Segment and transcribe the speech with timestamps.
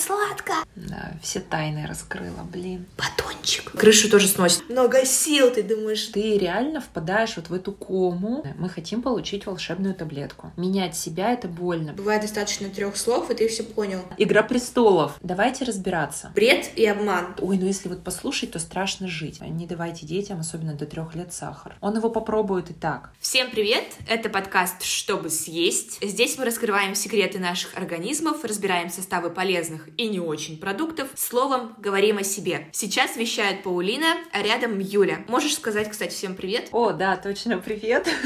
[0.00, 0.54] сладко.
[0.90, 2.86] Да, все тайны раскрыла, блин.
[2.98, 3.70] Батончик.
[3.70, 4.68] Крышу тоже сносит.
[4.68, 6.04] Много сил, ты думаешь.
[6.06, 8.44] Ты реально впадаешь вот в эту кому.
[8.58, 10.50] Мы хотим получить волшебную таблетку.
[10.56, 11.92] Менять себя— это больно.
[11.92, 14.00] Бывает достаточно трех слов, и ты все понял.
[14.18, 15.16] Игра престолов.
[15.22, 16.32] Давайте разбираться.
[16.34, 17.36] Бред и обман.
[17.38, 19.40] Ой, ну если вот послушать, то страшно жить.
[19.40, 21.76] Не давайте детям, особенно до трех лет, сахар.
[21.80, 23.12] Он его попробует и так.
[23.20, 23.84] Всем привет!
[24.08, 25.98] Это подкаст «Чтобы съесть».
[26.02, 30.79] Здесь мы раскрываем секреты наших организмов, разбираем составы полезных и не очень продуктов.
[31.16, 32.68] Словом, говорим о себе.
[32.72, 35.24] Сейчас вещает Паулина, а рядом Юля.
[35.28, 36.68] Можешь сказать, кстати, всем привет?
[36.72, 38.08] О, да, точно, привет.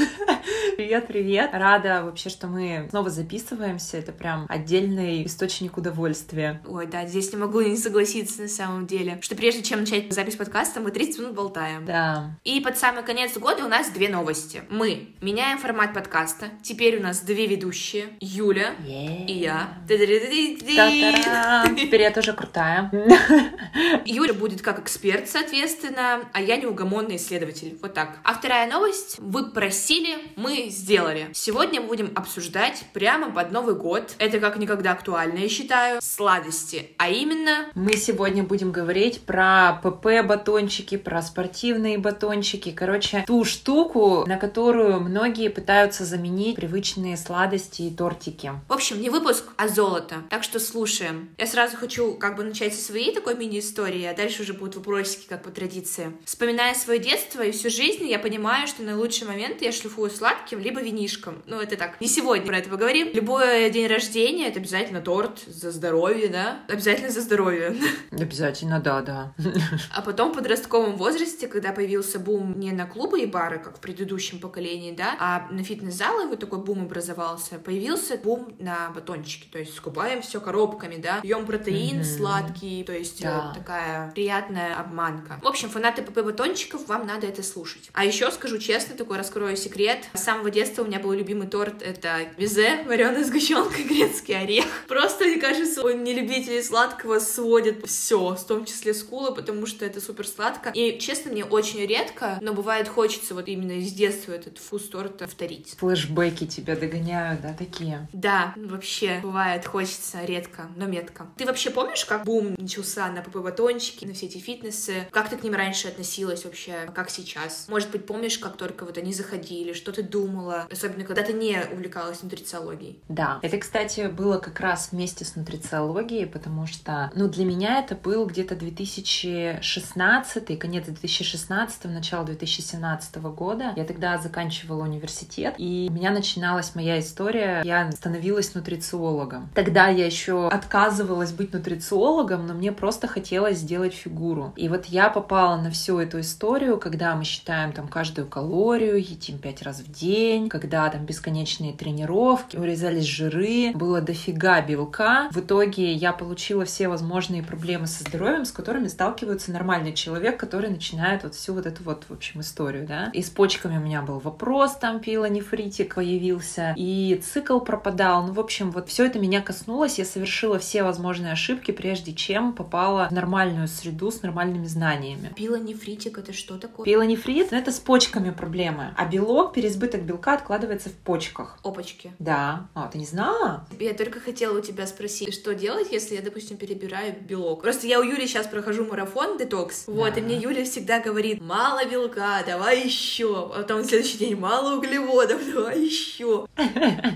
[0.77, 1.51] Привет, привет.
[1.53, 3.97] Рада вообще, что мы снова записываемся.
[3.97, 6.61] Это прям отдельный источник удовольствия.
[6.67, 9.19] Ой, да, здесь не могу не согласиться на самом деле.
[9.21, 11.85] Что прежде чем начать запись подкаста, мы 30 минут болтаем.
[11.85, 12.37] Да.
[12.43, 14.63] И под самый конец года у нас две новости.
[14.69, 16.47] Мы меняем формат подкаста.
[16.61, 18.09] Теперь у нас две ведущие.
[18.19, 19.25] Юля Yeah.
[19.25, 19.69] и я.
[19.87, 22.91] Теперь я тоже крутая.
[24.05, 27.77] Юля будет как эксперт, соответственно, а я неугомонный исследователь.
[27.81, 28.17] Вот так.
[28.23, 29.17] А вторая новость.
[29.19, 31.29] Вы просили, мы сделали.
[31.33, 34.13] Сегодня будем обсуждать прямо под Новый год.
[34.19, 35.99] Это как никогда актуально, я считаю.
[36.01, 36.91] Сладости.
[36.97, 37.65] А именно...
[37.73, 42.71] Мы сегодня будем говорить про ПП-батончики, про спортивные батончики.
[42.71, 48.51] Короче, ту штуку, на которую многие пытаются заменить привычные сладости и тортики.
[48.67, 50.23] В общем, не выпуск, а золото.
[50.29, 51.29] Так что слушаем.
[51.37, 55.25] Я сразу хочу как бы начать со своей такой мини-истории, а дальше уже будут вопросики,
[55.27, 56.11] как по традиции.
[56.25, 60.81] Вспоминая свое детство и всю жизнь, я понимаю, что наилучший момент я шлифую сладким, либо
[60.81, 61.41] винишком.
[61.45, 61.99] Ну, это так.
[62.01, 63.09] Не сегодня про это поговорим.
[63.13, 66.59] Любой день рождения— это обязательно торт за здоровье, да?
[66.67, 67.75] Обязательно за здоровье.
[68.11, 69.33] Обязательно, да, да.
[69.95, 73.79] А потом в подростковом возрасте, когда появился бум не на клубы и бары, как в
[73.79, 79.47] предыдущем поколении, да, а на фитнес-залы вот такой бум образовался, появился бум на батончики.
[79.51, 82.03] То есть скупаем все коробками, да, пьем протеин Мгм.
[82.25, 83.45] Сладкий, то есть Да.
[83.47, 85.39] вот такая приятная обманка.
[85.41, 87.89] В общем, фанаты ПП батончиков, вам надо это слушать.
[87.93, 90.05] А еще скажу честно, такой раскрою секрет.
[90.13, 94.65] С самого детства у меня был любимый торт, это безе, вареная сгущенка, грецкий орех.
[94.87, 99.85] Просто, мне кажется, он не любителей сладкого сводит все, в том числе скулы, потому что
[99.85, 100.69] это супер сладко.
[100.71, 105.25] И, честно, мне очень редко, но бывает хочется вот именно из детства этот вкус торта
[105.25, 105.75] повторить.
[105.77, 108.07] Флэшбэки тебя догоняют, да, такие.
[108.13, 111.27] Да, вообще, бывает, хочется редко, но метко.
[111.37, 115.07] Ты вообще помнишь, как бум начался на ПП-батончики, на все эти фитнесы?
[115.11, 116.89] Как ты к ним раньше относилась вообще?
[116.93, 117.65] Как сейчас?
[117.67, 120.67] Может быть, помнишь, как только вот они заходили, что ты думала?
[120.71, 122.99] Особенно, когда ты не увлекалась нутрициологией.
[123.09, 127.95] Да, это, кстати, было как раз вместе с нутрициологией, потому что, ну, для меня это
[127.95, 133.73] был где-то 2016, конец 2016, начало 2017 года.
[133.75, 137.61] Я тогда заканчивала университет, и у меня начиналась моя история.
[137.63, 139.49] Я становилась нутрициологом.
[139.53, 144.53] Тогда я еще отказывалась быть нутрициологом, но мне просто хотелось сделать фигуру.
[144.55, 149.39] И вот я попала на всю эту историю, когда мы считаем там каждую калорию, едим
[149.39, 155.29] пять раз в день, когда там бесконечные тренировки, урезались жиры, было дофига белка.
[155.31, 160.69] В итоге я получила все возможные проблемы со здоровьем, с которыми сталкивается нормальный человек, который
[160.69, 163.09] начинает вот всю вот эту вот, в общем, историю, да.
[163.13, 168.27] И с почками у меня был вопрос, там пилонефритик появился, и цикл пропадал.
[168.27, 172.53] Ну, в общем, вот все это меня коснулось, я совершила все возможные ошибки, прежде чем
[172.53, 175.31] попала в нормальную среду с нормальными знаниями.
[175.35, 176.85] Пилонефритик— это что такое?
[176.85, 181.57] Пилонефрит— это с почками проблемы, а белок, переизбыток белка откладывается в почках.
[181.63, 182.13] Опачки.
[182.19, 182.67] Да.
[182.73, 183.67] А, ты не знала?
[183.79, 187.61] Я только хотела у тебя спросить, что делать, если я, допустим, перебираю белок?
[187.61, 190.19] Просто я у Юли сейчас прохожу марафон детокс, вот, Да.
[190.19, 194.77] и мне Юля всегда говорит, мало белка, давай еще, а потом на следующий день мало
[194.77, 196.47] углеводов, давай еще.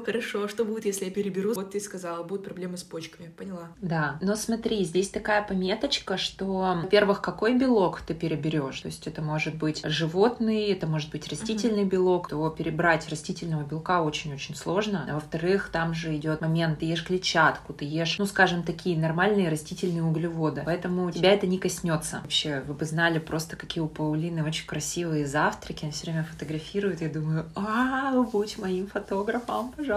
[0.00, 1.52] Думаю, хорошо, что будет, если я переберу?
[1.54, 3.68] Вот ты сказала, будут проблемы с почками, поняла.
[3.80, 4.18] Да.
[4.22, 8.80] Но смотри, здесь такая пометочка, что, во-первых, какой белок ты переберешь.
[8.80, 12.28] То есть это может быть животный, это может быть растительный белок.
[12.28, 15.06] То перебрать растительного белка очень-очень сложно.
[15.08, 19.50] А во-вторых, там же идет момент, ты ешь клетчатку, ты ешь, ну, скажем, такие нормальные
[19.50, 20.62] растительные углеводы.
[20.64, 22.20] Поэтому тебя это не коснется.
[22.22, 25.84] Вообще, вы бы знали просто, какие у Паулины очень красивые завтраки.
[25.84, 27.02] Она все время фотографирует.
[27.02, 29.89] Я думаю, а, будь моим фотографом, пожалуйста.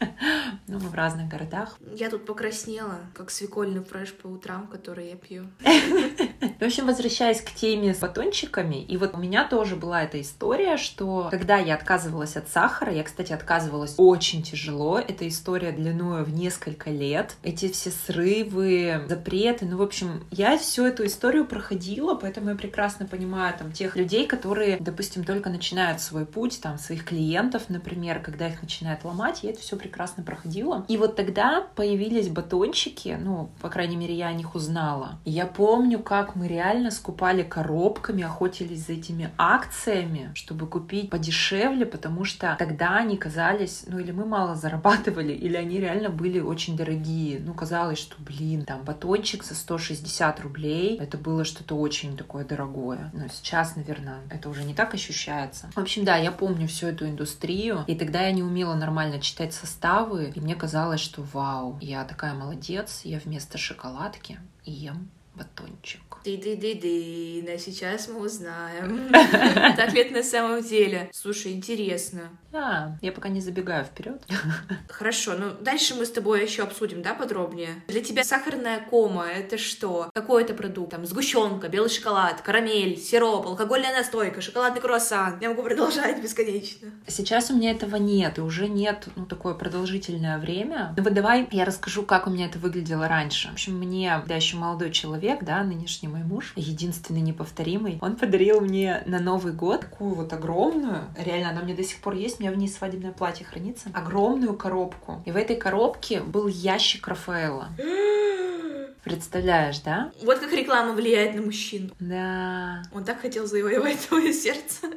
[0.68, 1.78] Ну, мы в разных городах.
[1.94, 5.44] Я тут покраснела, как свекольный фреш по утрам, который я пью.
[6.58, 10.76] В общем, возвращаясь к теме с батончиками, и вот у меня тоже была эта история,
[10.76, 16.32] что когда я отказывалась от сахара, я, кстати, отказывалась очень тяжело, эта история длиною в
[16.32, 22.50] несколько лет, эти все срывы, запреты, ну, в общем, я всю эту историю проходила, поэтому
[22.50, 27.64] я прекрасно понимаю там тех людей, которые, допустим, только начинают свой путь, там, своих клиентов,
[27.68, 30.84] например, когда их начинают ломать, я это все прекрасно проходила.
[30.88, 35.18] И вот тогда появились батончики, ну, по крайней мере, я о них узнала.
[35.24, 42.24] Я помню, как мы реально скупали коробками, охотились за этими акциями, чтобы купить подешевле, потому
[42.24, 47.40] что тогда они казались, ну, или мы мало зарабатывали, или они реально были очень дорогие.
[47.40, 53.10] Ну, казалось, что, блин, там батончик за 160 рублей, это было что-то очень такое дорогое.
[53.12, 55.70] Но сейчас, наверное, это уже не так ощущается.
[55.74, 59.52] В общем, да, я помню всю эту индустрию, и тогда я не умела нормально читать
[59.54, 66.05] составы, и мне казалось, что вау, я такая молодец, я вместо шоколадки ем батончик.
[66.26, 69.12] Ды-ды-ды-ды, а сейчас мы узнаем.
[69.12, 71.08] Так ли это на самом деле?
[71.12, 72.30] Слушай, интересно.
[72.50, 74.20] Да, я пока не забегаю вперед.
[74.88, 77.84] Хорошо, ну дальше мы с тобой еще обсудим, да, подробнее.
[77.86, 80.10] Для тебя сахарная кома— это что?
[80.14, 80.90] Какой это продукт?
[80.90, 85.38] Там сгущенка, белый шоколад, карамель, сироп, алкогольная настойка, шоколадный круассан.
[85.40, 86.88] Я могу продолжать бесконечно.
[87.06, 90.92] Сейчас у меня этого нет, и уже нет, ну, такое продолжительное время.
[90.96, 93.48] Ну вот давай я расскажу, как у меня это выглядело раньше.
[93.48, 98.60] В общем, мне, да, еще молодой человек, да, нынешний мой муж, единственный неповторимый, он подарил
[98.60, 102.42] мне на Новый год такую вот огромную, реально, она мне до сих пор есть, у
[102.42, 105.22] меня в ней свадебное платье хранится, огромную коробку.
[105.26, 107.68] И в этой коробке был ящик Рафаэла.
[109.06, 110.10] Представляешь, да?
[110.24, 111.90] Вот как реклама влияет на мужчину.
[112.00, 112.82] Да.
[112.92, 114.88] Он так хотел завоевать твое сердце.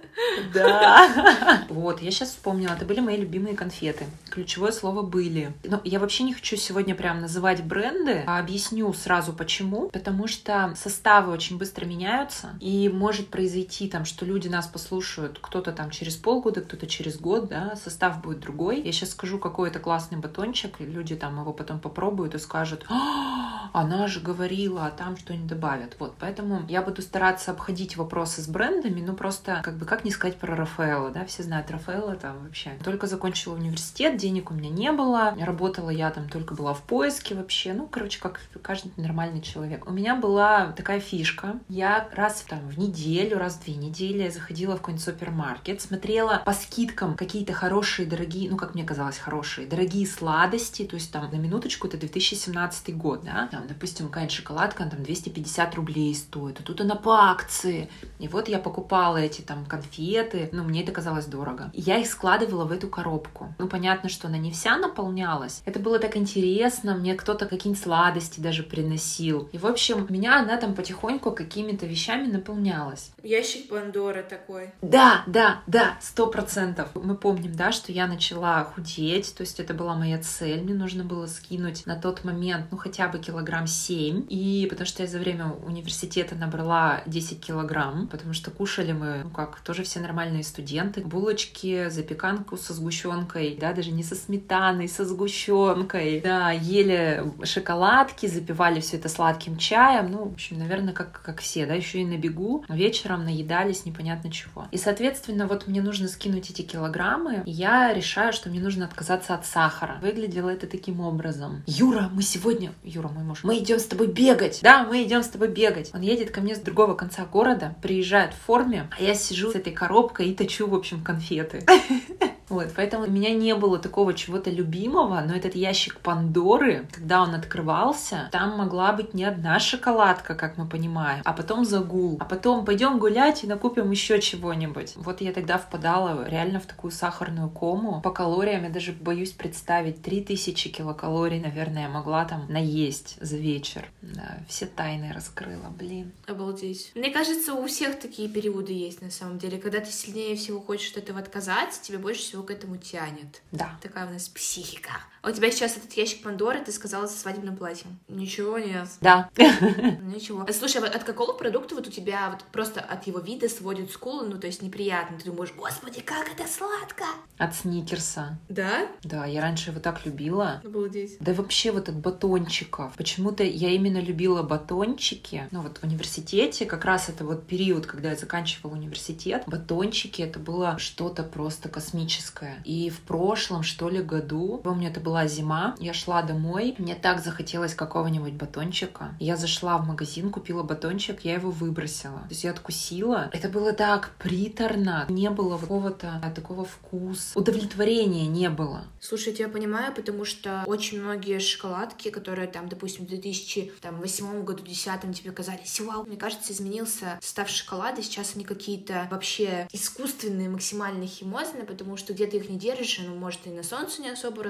[0.51, 1.63] Да.
[1.69, 4.05] Вот, я сейчас вспомнила, это были мои любимые конфеты.
[4.29, 5.53] Ключевое слово «были».
[5.63, 9.89] Но я вообще не хочу сегодня прям называть бренды, а объясню сразу почему.
[9.89, 15.71] Потому что составы очень быстро меняются, и может произойти там, что люди нас послушают, кто-то
[15.71, 18.81] там через полгода, кто-то через год, да, состав будет другой.
[18.81, 23.69] Я сейчас скажу, какой это классный батончик, люди там его потом попробуют и скажут, «А,
[23.99, 25.95] она же говорила, а там что-нибудь добавят.
[25.99, 30.11] Вот, поэтому я буду стараться обходить вопросы с брендами, ну просто, как бы, как не
[30.11, 32.71] сказать про Рафаэла, да, все знают Рафаэла там вообще.
[32.83, 37.35] Только закончила университет, денег у меня не было, работала я там только была в поиске
[37.35, 39.85] вообще, ну, короче, как каждый нормальный человек.
[39.85, 44.31] У меня была такая фишка, я раз там в неделю, раз в две недели я
[44.31, 49.67] заходила в какой-нибудь супермаркет, смотрела по скидкам какие-то хорошие, дорогие, ну, как мне казалось, хорошие,
[49.67, 54.83] дорогие сладости, то есть там на минуточку это 2017 год, да, там, допустим, какая-нибудь шоколадка,
[54.83, 57.89] она там 250 рублей стоит, а тут она по акции.
[58.19, 61.71] И вот я покупала эти там конфеты, ну, мне это казалось дорого.
[61.73, 63.53] И я их складывала в эту коробку.
[63.57, 65.61] Ну, понятно, что она не вся наполнялась.
[65.65, 69.49] Это было так интересно, мне кто-то какие-нибудь сладости даже приносил.
[69.51, 73.11] И, в общем, меня она там потихоньку какими-то вещами наполнялась.
[73.23, 74.71] Ящик Пандоры такой.
[74.81, 76.89] Да, да, да, сто процентов.
[76.95, 80.61] Мы помним, да, что я начала худеть, то есть это была моя цель.
[80.61, 84.25] Мне нужно было скинуть на тот момент, ну, хотя бы килограмм 7.
[84.29, 89.29] И потому что я за время университета набрала 10 килограмм, потому что кушали мы, ну
[89.29, 91.01] как, тоже все нормальные студенты.
[91.01, 96.21] Булочки, запеканку со сгущенкой, да, даже не со сметаной, со сгущенкой.
[96.21, 100.11] Да, ели шоколадки, запивали все это сладким чаем.
[100.11, 102.65] Ну, в общем, наверное, как, как все, да, еще и на бегу.
[102.67, 104.67] Вечером наедались непонятно чего.
[104.71, 109.35] И, соответственно, вот мне нужно скинуть эти килограммы, и я решаю, что мне нужно отказаться
[109.35, 109.99] от сахара.
[110.01, 111.63] Выглядело это таким образом.
[111.67, 112.71] Юра, мы сегодня...
[112.83, 113.43] Юра, мой муж.
[113.43, 114.59] Мы идем с тобой бегать.
[114.61, 115.91] Да, мы идем с тобой бегать.
[115.93, 119.55] Он едет ко мне с другого конца города, приезжает в форме, а я сижу с
[119.55, 121.65] этой коробкой и точу, в общем, конфеты.
[122.49, 127.35] Вот, поэтому у меня не было такого чего-то любимого, но этот ящик Пандоры, когда он
[127.35, 132.65] открывался, там могла быть не одна шоколадка, как мы понимаем, а потом загул, а потом
[132.65, 134.93] пойдем гулять и накупим еще чего-нибудь.
[134.95, 138.01] Вот я тогда впадала реально в такую сахарную кому.
[138.01, 143.89] По калориям я даже боюсь представить, 3000 килокалорий, наверное, я могла там наесть за вечер.
[144.01, 146.11] Да, все тайны раскрыла, блин.
[146.27, 146.91] Обалдеть.
[146.95, 149.57] Мне кажется, у всех такие периоды есть на самом деле.
[149.57, 153.41] Когда ты сильнее всего хочешь от этого отказаться, тебе больше всего к этому тянет.
[153.51, 153.77] Да.
[153.81, 154.91] Такая у нас психика.
[155.21, 157.99] А у тебя сейчас этот ящик Пандоры, ты сказала, со свадебным платьем.
[158.07, 158.87] Ничего нет.
[159.01, 159.29] Да.
[159.37, 160.45] Ничего.
[160.47, 163.91] А Слушай, а от какого продукта вот у тебя вот просто от его вида сводит
[163.91, 165.17] скулы, ну то есть неприятно?
[165.17, 167.05] Ты думаешь, господи, как это сладко!
[167.37, 168.37] От сникерса.
[168.49, 168.87] Да?
[169.03, 170.61] Да, я раньше его так любила.
[170.63, 171.17] Обалдеть.
[171.19, 172.93] Да вообще вот от батончиков.
[172.95, 175.47] Почему-то я именно любила батончики.
[175.51, 179.43] Ну вот в университете как раз это вот период, когда я заканчивала университет.
[179.47, 182.61] Батончики это было что-то просто космическое.
[182.65, 187.23] И в прошлом, что ли, году, помню, это была зима, я шла домой, мне так
[187.23, 189.15] захотелось какого-нибудь батончика.
[189.19, 192.19] Я зашла в магазин, купила батончик, я его выбросила.
[192.19, 193.27] То есть я откусила.
[193.33, 195.07] Это было так приторно.
[195.09, 197.39] Не было какого-то такого вкуса.
[197.39, 198.83] Удовлетворения не было.
[199.01, 205.19] Слушай, я понимаю, потому что очень многие шоколадки, которые там, допустим, в 2008 году, 2010
[205.19, 211.63] тебе казались, вау, мне кажется, изменился состав шоколада, сейчас они какие-то вообще искусственные, максимально химозные,
[211.63, 214.43] потому что где-то их не держишь, оно может и на солнце не особо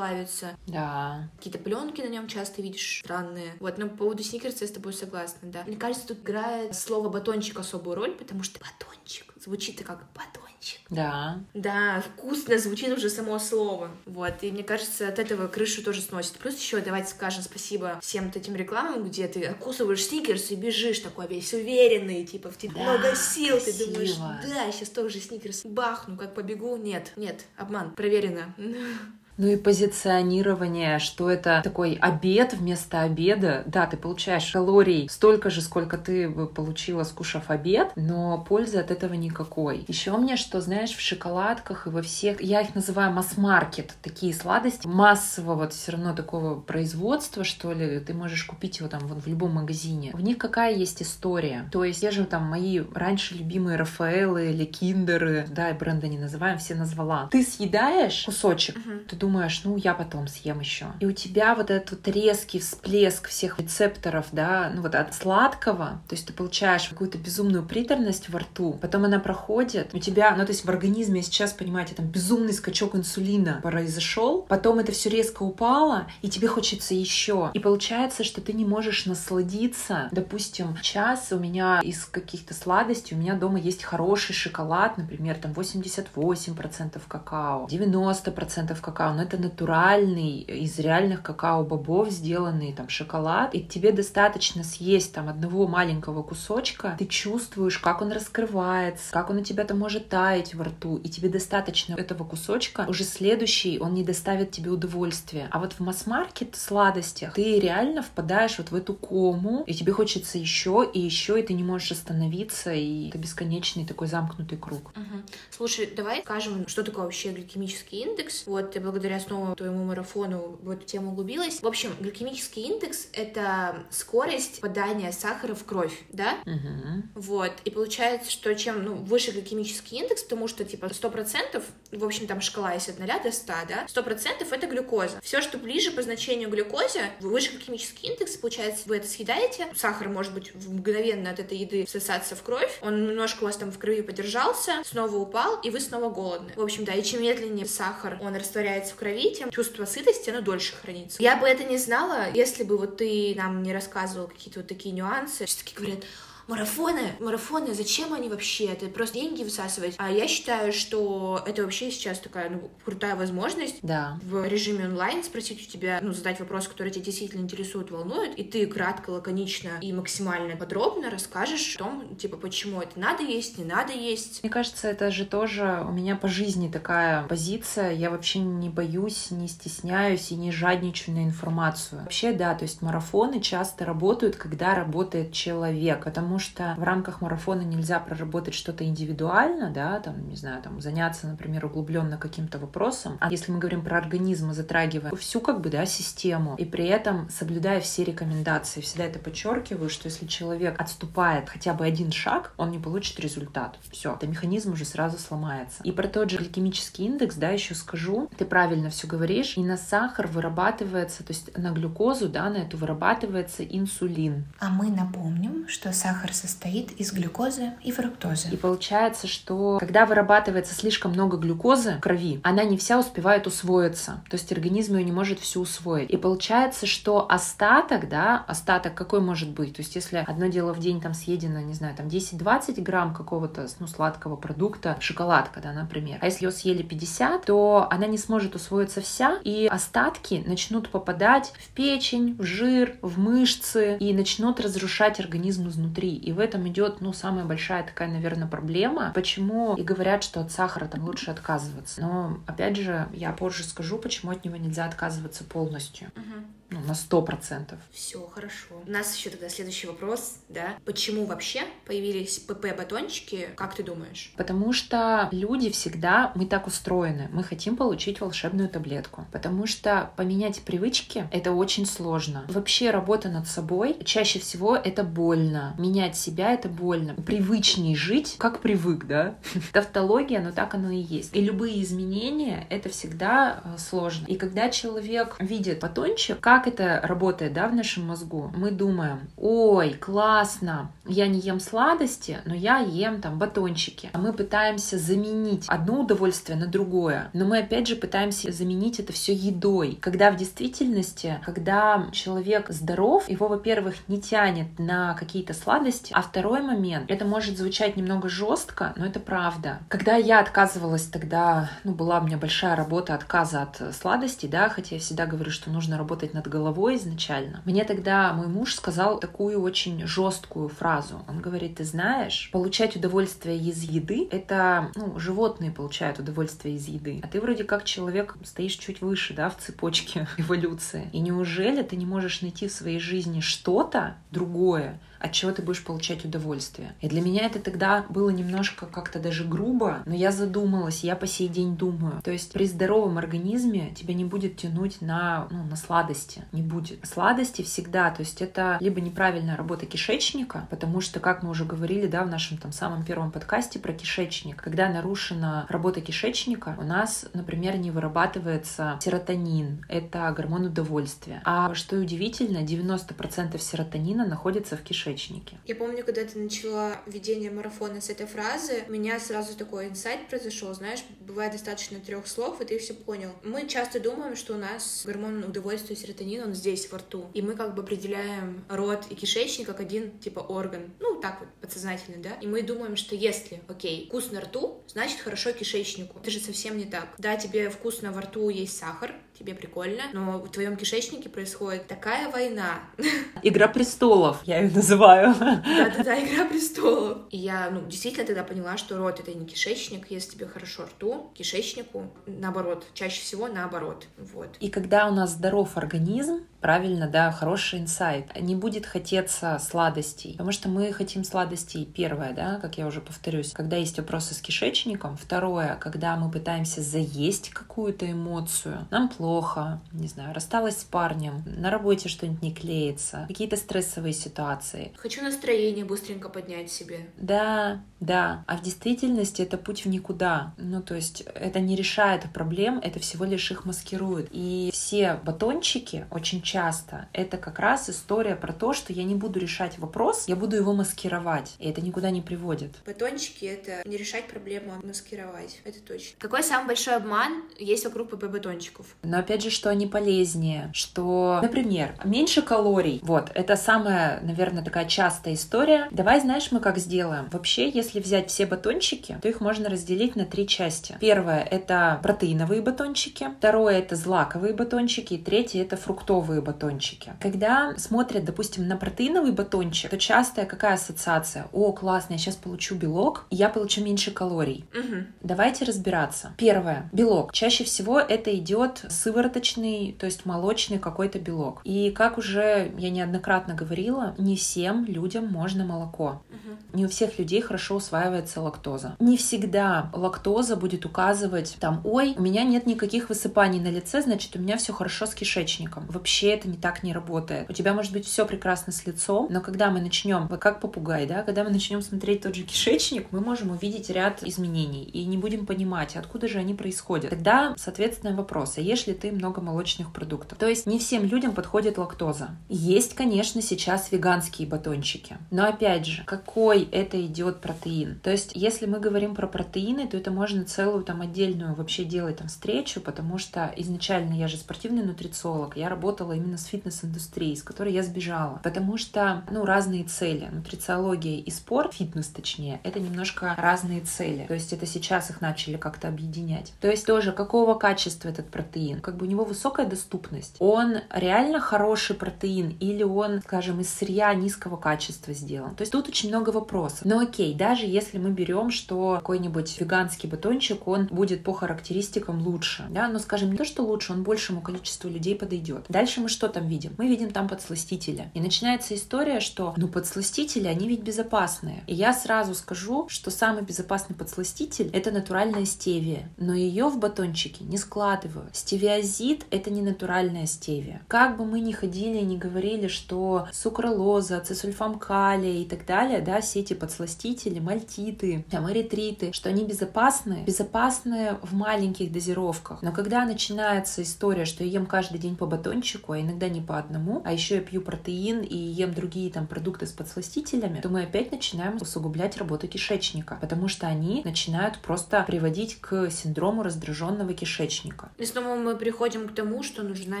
[0.28, 0.56] расплавиться.
[0.66, 1.28] Да.
[1.36, 3.54] Какие-то пленки на нем часто видишь странные.
[3.60, 5.64] Вот, но по поводу сникерса я с тобой согласна, да.
[5.66, 10.80] Мне кажется, тут играет слово батончик особую роль, потому что батончик звучит как батончик.
[10.90, 11.40] Да.
[11.54, 13.90] Да, вкусно звучит уже само слово.
[14.04, 16.34] Вот, и мне кажется, от этого крышу тоже сносит.
[16.34, 20.98] Плюс еще давайте скажем спасибо всем вот этим рекламам, где ты откусываешь сникерс и бежишь
[20.98, 23.78] такой весь уверенный, типа в тебе да, много сил, красиво.
[23.78, 26.76] ты думаешь, да, сейчас тоже сникерс бахну, как побегу.
[26.76, 28.54] Нет, нет, обман, проверено.
[29.38, 33.62] Ну и позиционирование, что это такой обед вместо обеда.
[33.66, 38.90] Да, ты получаешь калорий столько же, сколько ты бы получила, скушав обед, но пользы от
[38.90, 39.84] этого никакой.
[39.88, 44.86] Еще мне, что, знаешь, в шоколадках и во всех, я их называю масс-маркет, такие сладости
[44.86, 49.26] массового вот все равно такого производства, что ли, ты можешь купить его там вон, в
[49.26, 50.10] любом магазине.
[50.14, 51.68] В них какая есть история?
[51.70, 56.58] То есть, те же там мои раньше любимые Рафаэлы или Киндеры, да, бренда не называем,
[56.58, 57.28] все назвала.
[57.30, 59.04] Ты съедаешь кусочек, uh-huh.
[59.06, 59.27] ты думаешь,
[59.64, 60.86] ну, я потом съем еще.
[61.00, 66.00] И у тебя вот этот вот резкий всплеск всех рецепторов, да, ну вот от сладкого,
[66.08, 70.44] то есть ты получаешь какую-то безумную приторность во рту, потом она проходит, у тебя, ну
[70.44, 75.42] то есть в организме сейчас, понимаете, там безумный скачок инсулина произошел, потом это все резко
[75.42, 77.50] упало, и тебе хочется еще.
[77.54, 80.08] И получается, что ты не можешь насладиться.
[80.10, 85.52] Допустим, сейчас у меня из каких-то сладостей, у меня дома есть хороший шоколад, например, там
[85.52, 94.64] 88% какао, 90% какао, это натуральный, из реальных какао-бобов сделанный там шоколад, и тебе достаточно
[94.64, 99.78] съесть там одного маленького кусочка, ты чувствуешь, как он раскрывается, как он у тебя там
[99.78, 104.70] может таять во рту, и тебе достаточно этого кусочка, уже следующий, он не доставит тебе
[104.70, 105.48] удовольствия.
[105.50, 110.38] А вот в масс-маркет сладостях ты реально впадаешь вот в эту кому, и тебе хочется
[110.38, 114.90] еще и еще, и ты не можешь остановиться, и это бесконечный такой замкнутый круг.
[114.90, 115.22] Угу.
[115.50, 118.44] Слушай, давай скажем, что такое вообще гликемический индекс.
[118.46, 121.62] Вот благодаря благодаря снова твоему марафону в эту тему углубилась.
[121.62, 126.38] В общем, гликемический индекс— это скорость попадания сахара в кровь, да?
[126.44, 127.22] Угу.
[127.22, 127.52] Вот.
[127.64, 131.62] И получается, что чем ну, выше гликемический индекс, потому что, типа, 100%,
[131.92, 133.86] в общем, там шкала есть от 0 до 100, да?
[133.86, 135.20] 100% это глюкоза.
[135.22, 140.34] Все, что ближе по значению глюкозе, выше гликемический индекс, получается, вы это съедаете, сахар может
[140.34, 144.02] быть мгновенно от этой еды всосаться в кровь, он немножко у вас там в крови
[144.02, 146.52] подержался, снова упал, и вы снова голодны.
[146.54, 150.74] В общем, да, и чем медленнее сахар, он растворяется крови, тем чувство сытости, оно дольше
[150.74, 151.22] хранится.
[151.22, 154.94] Я бы это не знала, если бы вот ты нам не рассказывал какие-то вот такие
[154.94, 155.46] нюансы.
[155.46, 156.04] Все-таки говорят,
[156.48, 158.64] марафоны, марафоны, зачем они вообще?
[158.64, 159.94] Это просто деньги высасывать.
[159.98, 164.18] А я считаю, что это вообще сейчас такая ну, крутая возможность да.
[164.22, 168.42] в режиме онлайн спросить у тебя, ну, задать вопрос, который тебя действительно интересует, волнует, и
[168.42, 173.64] ты кратко, лаконично и максимально подробно расскажешь о том, типа, почему это надо есть, не
[173.64, 174.42] надо есть.
[174.42, 177.92] Мне кажется, это же тоже у меня по жизни такая позиция.
[177.92, 182.02] Я вообще не боюсь, не стесняюсь и не жадничаю на информацию.
[182.02, 187.62] Вообще, да, то есть марафоны часто работают, когда работает человек, потому что в рамках марафона
[187.62, 193.16] нельзя проработать что-то индивидуально, да, там, не знаю, там, заняться, например, углубленно каким-то вопросом.
[193.20, 196.86] А если мы говорим про организм, мы затрагиваем всю, как бы, да, систему, и при
[196.86, 198.80] этом соблюдая все рекомендации.
[198.80, 203.78] Всегда это подчеркиваю, что если человек отступает хотя бы один шаг, он не получит результат.
[203.90, 205.82] Все, это механизм уже сразу сломается.
[205.82, 209.76] И про тот же гликемический индекс, да, еще скажу, ты правильно все говоришь, и на
[209.76, 214.46] сахар вырабатывается, то есть на глюкозу, да, на эту вырабатывается инсулин.
[214.58, 218.48] А мы напомним, что сахар сахар состоит из глюкозы и фруктозы.
[218.52, 224.22] И получается, что когда вырабатывается слишком много глюкозы в крови, она не вся успевает усвоиться.
[224.30, 226.10] То есть организм ее не может всю усвоить.
[226.10, 229.76] И получается, что остаток, да, остаток какой может быть?
[229.76, 233.66] То есть если одно дело в день там съедено, не знаю, там 10-20 грамм какого-то,
[233.80, 236.18] ну, сладкого продукта, шоколадка, да, например.
[236.20, 241.52] А если ее съели 50, то она не сможет усвоиться вся, и остатки начнут попадать
[241.58, 246.17] в печень, в жир, в мышцы, и начнут разрушать организм изнутри.
[246.18, 249.12] И в этом идет, ну, самая большая такая, наверное, проблема.
[249.14, 252.00] Почему и говорят, что от сахара там лучше отказываться.
[252.00, 256.08] Но, опять же, я позже скажу, почему от него нельзя отказываться полностью.
[256.16, 256.44] Угу.
[256.70, 257.78] Ну, на сто процентов.
[257.92, 258.82] Все, хорошо.
[258.86, 260.76] У нас еще тогда следующий вопрос, да?
[260.84, 263.48] Почему вообще появились ПП-батончики?
[263.56, 264.32] Как ты думаешь?
[264.36, 269.26] Потому что люди всегда, мы так устроены, мы хотим получить волшебную таблетку.
[269.32, 272.44] Потому что поменять привычки— это очень сложно.
[272.48, 275.74] Вообще работа над собой чаще всего это больно.
[275.78, 277.14] Менять себя— это больно.
[277.14, 279.36] Привычней жить, как привык, да?
[279.72, 281.34] Тавтология, но так оно и есть.
[281.34, 284.26] И любые изменения— это всегда э, сложно.
[284.26, 289.94] И когда человек видит батончик, как это работает, да, в нашем мозгу, мы думаем, ой,
[289.94, 294.10] классно, я не ем сладости, но я ем там батончики.
[294.12, 297.30] А мы пытаемся заменить одно удовольствие на другое.
[297.32, 299.98] Но мы опять же пытаемся заменить это все едой.
[300.00, 306.62] Когда в действительности, когда человек здоров, его, во-первых, не тянет на какие-то сладости, а второй
[306.62, 309.78] момент, это может звучать немного жестко, но это правда.
[309.88, 314.96] Когда я отказывалась тогда, ну, была у меня большая работа отказа от сладостей, да, хотя
[314.96, 317.62] я всегда говорю, что нужно работать над головой изначально.
[317.64, 321.22] Мне тогда мой муж сказал такую очень жесткую фразу.
[321.28, 327.20] Он говорит, ты знаешь, получать удовольствие из еды— это, ну, животные получают удовольствие из еды.
[327.22, 331.08] А ты вроде как человек стоишь чуть выше, да, в цепочке эволюции.
[331.12, 335.84] И неужели ты не можешь найти в своей жизни что-то другое, от чего ты будешь
[335.84, 336.94] получать удовольствие.
[337.00, 341.26] И для меня это тогда было немножко как-то даже грубо, но я задумалась, я по
[341.26, 342.22] сей день думаю.
[342.22, 347.04] То есть при здоровом организме тебя не будет тянуть на, ну, на сладости, не будет.
[347.06, 352.06] Сладости всегда, то есть это либо неправильная работа кишечника, потому что, как мы уже говорили,
[352.06, 357.26] да, в нашем там самом первом подкасте про кишечник, когда нарушена работа кишечника, у нас,
[357.34, 361.42] например, не вырабатывается серотонин, это гормон удовольствия.
[361.44, 365.58] А что удивительно, 90% серотонина находится в кишечнике кишечнике.
[365.66, 370.28] Я помню, когда ты начала ведение марафона с этой фразы, у меня сразу такой инсайт
[370.28, 373.30] произошел, знаешь, бывает достаточно трех слов, и ты все понял.
[373.42, 377.54] Мы часто думаем, что у нас гормон удовольствия серотонин, он здесь, во рту, и мы
[377.54, 382.30] как бы определяем рот и кишечник как один, типа, орган, ну, так вот, подсознательно, да,
[382.40, 386.18] и мы думаем, что если, окей, вкус на рту, значит, хорошо кишечнику.
[386.20, 387.08] Это же совсем не так.
[387.18, 392.30] Да, тебе вкусно во рту есть сахар, тебе прикольно, но в твоем кишечнике происходит такая
[392.30, 392.80] война.
[393.42, 395.34] Игра престолов, я ее называю.
[395.38, 397.18] Да-да-да, Игра престолов.
[397.30, 401.30] И я, ну, действительно тогда поняла, что рот— это не кишечник, если тебе хорошо рту,
[401.34, 404.48] кишечнику, наоборот, чаще всего наоборот, вот.
[404.60, 408.26] И когда у нас здоров организм, правильно, да, хороший инсайт.
[408.40, 411.84] Не будет хотеться сладостей, потому что мы хотим сладостей.
[411.86, 415.16] Первое, да, как я уже повторюсь, когда есть вопросы с кишечником.
[415.16, 418.86] Второе, когда мы пытаемся заесть какую-то эмоцию.
[418.90, 424.92] Нам плохо, не знаю, рассталась с парнем, на работе что-нибудь не клеится, какие-то стрессовые ситуации.
[424.96, 427.08] Хочу настроение быстренько поднять себе.
[427.16, 428.44] Да, да.
[428.46, 430.54] А в действительности это путь в никуда.
[430.56, 434.28] Ну, то есть это не решает проблем, это всего лишь их маскирует.
[434.32, 439.38] И все батончики очень часто это как раз история про то, что я не буду
[439.38, 441.54] решать вопрос, я буду его маскировать.
[441.58, 442.76] И это никуда не приводит.
[442.86, 445.60] Батончики— это не решать проблему, а маскировать.
[445.64, 446.16] Это точно.
[446.18, 448.86] Какой самый большой обман есть вокруг ПП-батончиков?
[449.02, 453.00] Но опять же, что они полезнее, что, например, меньше калорий.
[453.02, 455.88] Вот, это самая, наверное, такая частая история.
[455.90, 457.28] Давай, знаешь, мы как сделаем?
[457.30, 460.96] Вообще, если взять все батончики, то их можно разделить на три части.
[461.00, 463.28] Первое— это протеиновые батончики.
[463.38, 465.14] Второе— это злаковые батончики.
[465.14, 467.12] И третье— это фруктовые протеиновые батончики.
[467.20, 471.46] Когда смотрят, допустим, на протеиновый батончик, то частая какая ассоциация?
[471.52, 474.64] О, классно, я сейчас получу белок, и я получу меньше калорий.
[474.72, 475.04] Угу.
[475.22, 476.32] Давайте разбираться.
[476.36, 476.88] Первое.
[476.92, 477.32] Белок.
[477.32, 481.60] Чаще всего это идет сывороточный, то есть молочный какой-то белок.
[481.64, 486.22] И как уже я неоднократно говорила, не всем людям можно молоко.
[486.30, 486.78] Угу.
[486.78, 488.96] Не у всех людей хорошо усваивается лактоза.
[489.00, 494.36] Не всегда лактоза будет указывать там, ой, у меня нет никаких высыпаний на лице, значит,
[494.36, 495.86] у меня все хорошо с кишечником.
[495.88, 497.48] Вообще вообще это не так не работает.
[497.48, 501.22] У тебя может быть все прекрасно с лицом, но когда мы начнем, как попугай, да,
[501.22, 505.46] когда мы начнем смотреть тот же кишечник, мы можем увидеть ряд изменений и не будем
[505.46, 507.10] понимать, откуда же они происходят.
[507.10, 510.38] Тогда, соответственно, вопрос, а ешь ли ты много молочных продуктов?
[510.38, 512.30] То есть не всем людям подходит лактоза.
[512.48, 518.00] Есть, конечно, сейчас веганские батончики, но опять же, какой это идет протеин?
[518.02, 522.18] То есть, если мы говорим про протеины, то это можно целую там отдельную вообще делать
[522.18, 527.42] там встречу, потому что изначально я же спортивный нутрициолог, я работала именно с фитнес-индустрией, с
[527.42, 528.40] которой я сбежала.
[528.42, 530.28] Потому что, ну, разные цели.
[530.30, 534.26] Нутрициология и спорт, фитнес точнее, это немножко разные цели.
[534.28, 536.52] То есть это сейчас их начали как-то объединять.
[536.60, 538.80] То есть тоже, какого качества этот протеин?
[538.80, 540.36] Как бы у него высокая доступность.
[540.38, 545.54] Он реально хороший протеин или он, скажем, из сырья низкого качества сделан?
[545.54, 546.84] То есть тут очень много вопросов.
[546.84, 552.66] Но окей, даже если мы берем, что какой-нибудь веганский батончик, он будет по характеристикам лучше,
[552.70, 555.66] да, но скажем не то, что лучше, он большему количеству людей подойдет.
[555.68, 556.74] Дальше мы что там видим?
[556.78, 558.10] Мы видим там подсластители.
[558.14, 561.62] И начинается история, что, ну, подсластители, они ведь безопасные.
[561.66, 566.08] И я сразу скажу, что самый безопасный подсластитель— это натуральная стевия.
[566.16, 568.34] Но ее в батончике не складывают.
[568.36, 570.82] Стевиазид— это не натуральная стевия.
[570.88, 576.00] Как бы мы ни ходили и не говорили, что сукралоза, цисульфам калия и так далее,
[576.00, 582.62] да, все эти подсластители, мальтиты, там, эритриты, что они безопасны, безопасны в маленьких дозировках.
[582.62, 586.58] Но когда начинается история, что я ем каждый день по батончику, а иногда не по
[586.58, 590.84] одному, а еще я пью протеин и ем другие там продукты с подсластителями, то мы
[590.84, 597.90] опять начинаем усугублять работу кишечника, потому что они начинают просто приводить к синдрому раздраженного кишечника.
[597.98, 600.00] И снова мы приходим к тому, что нужна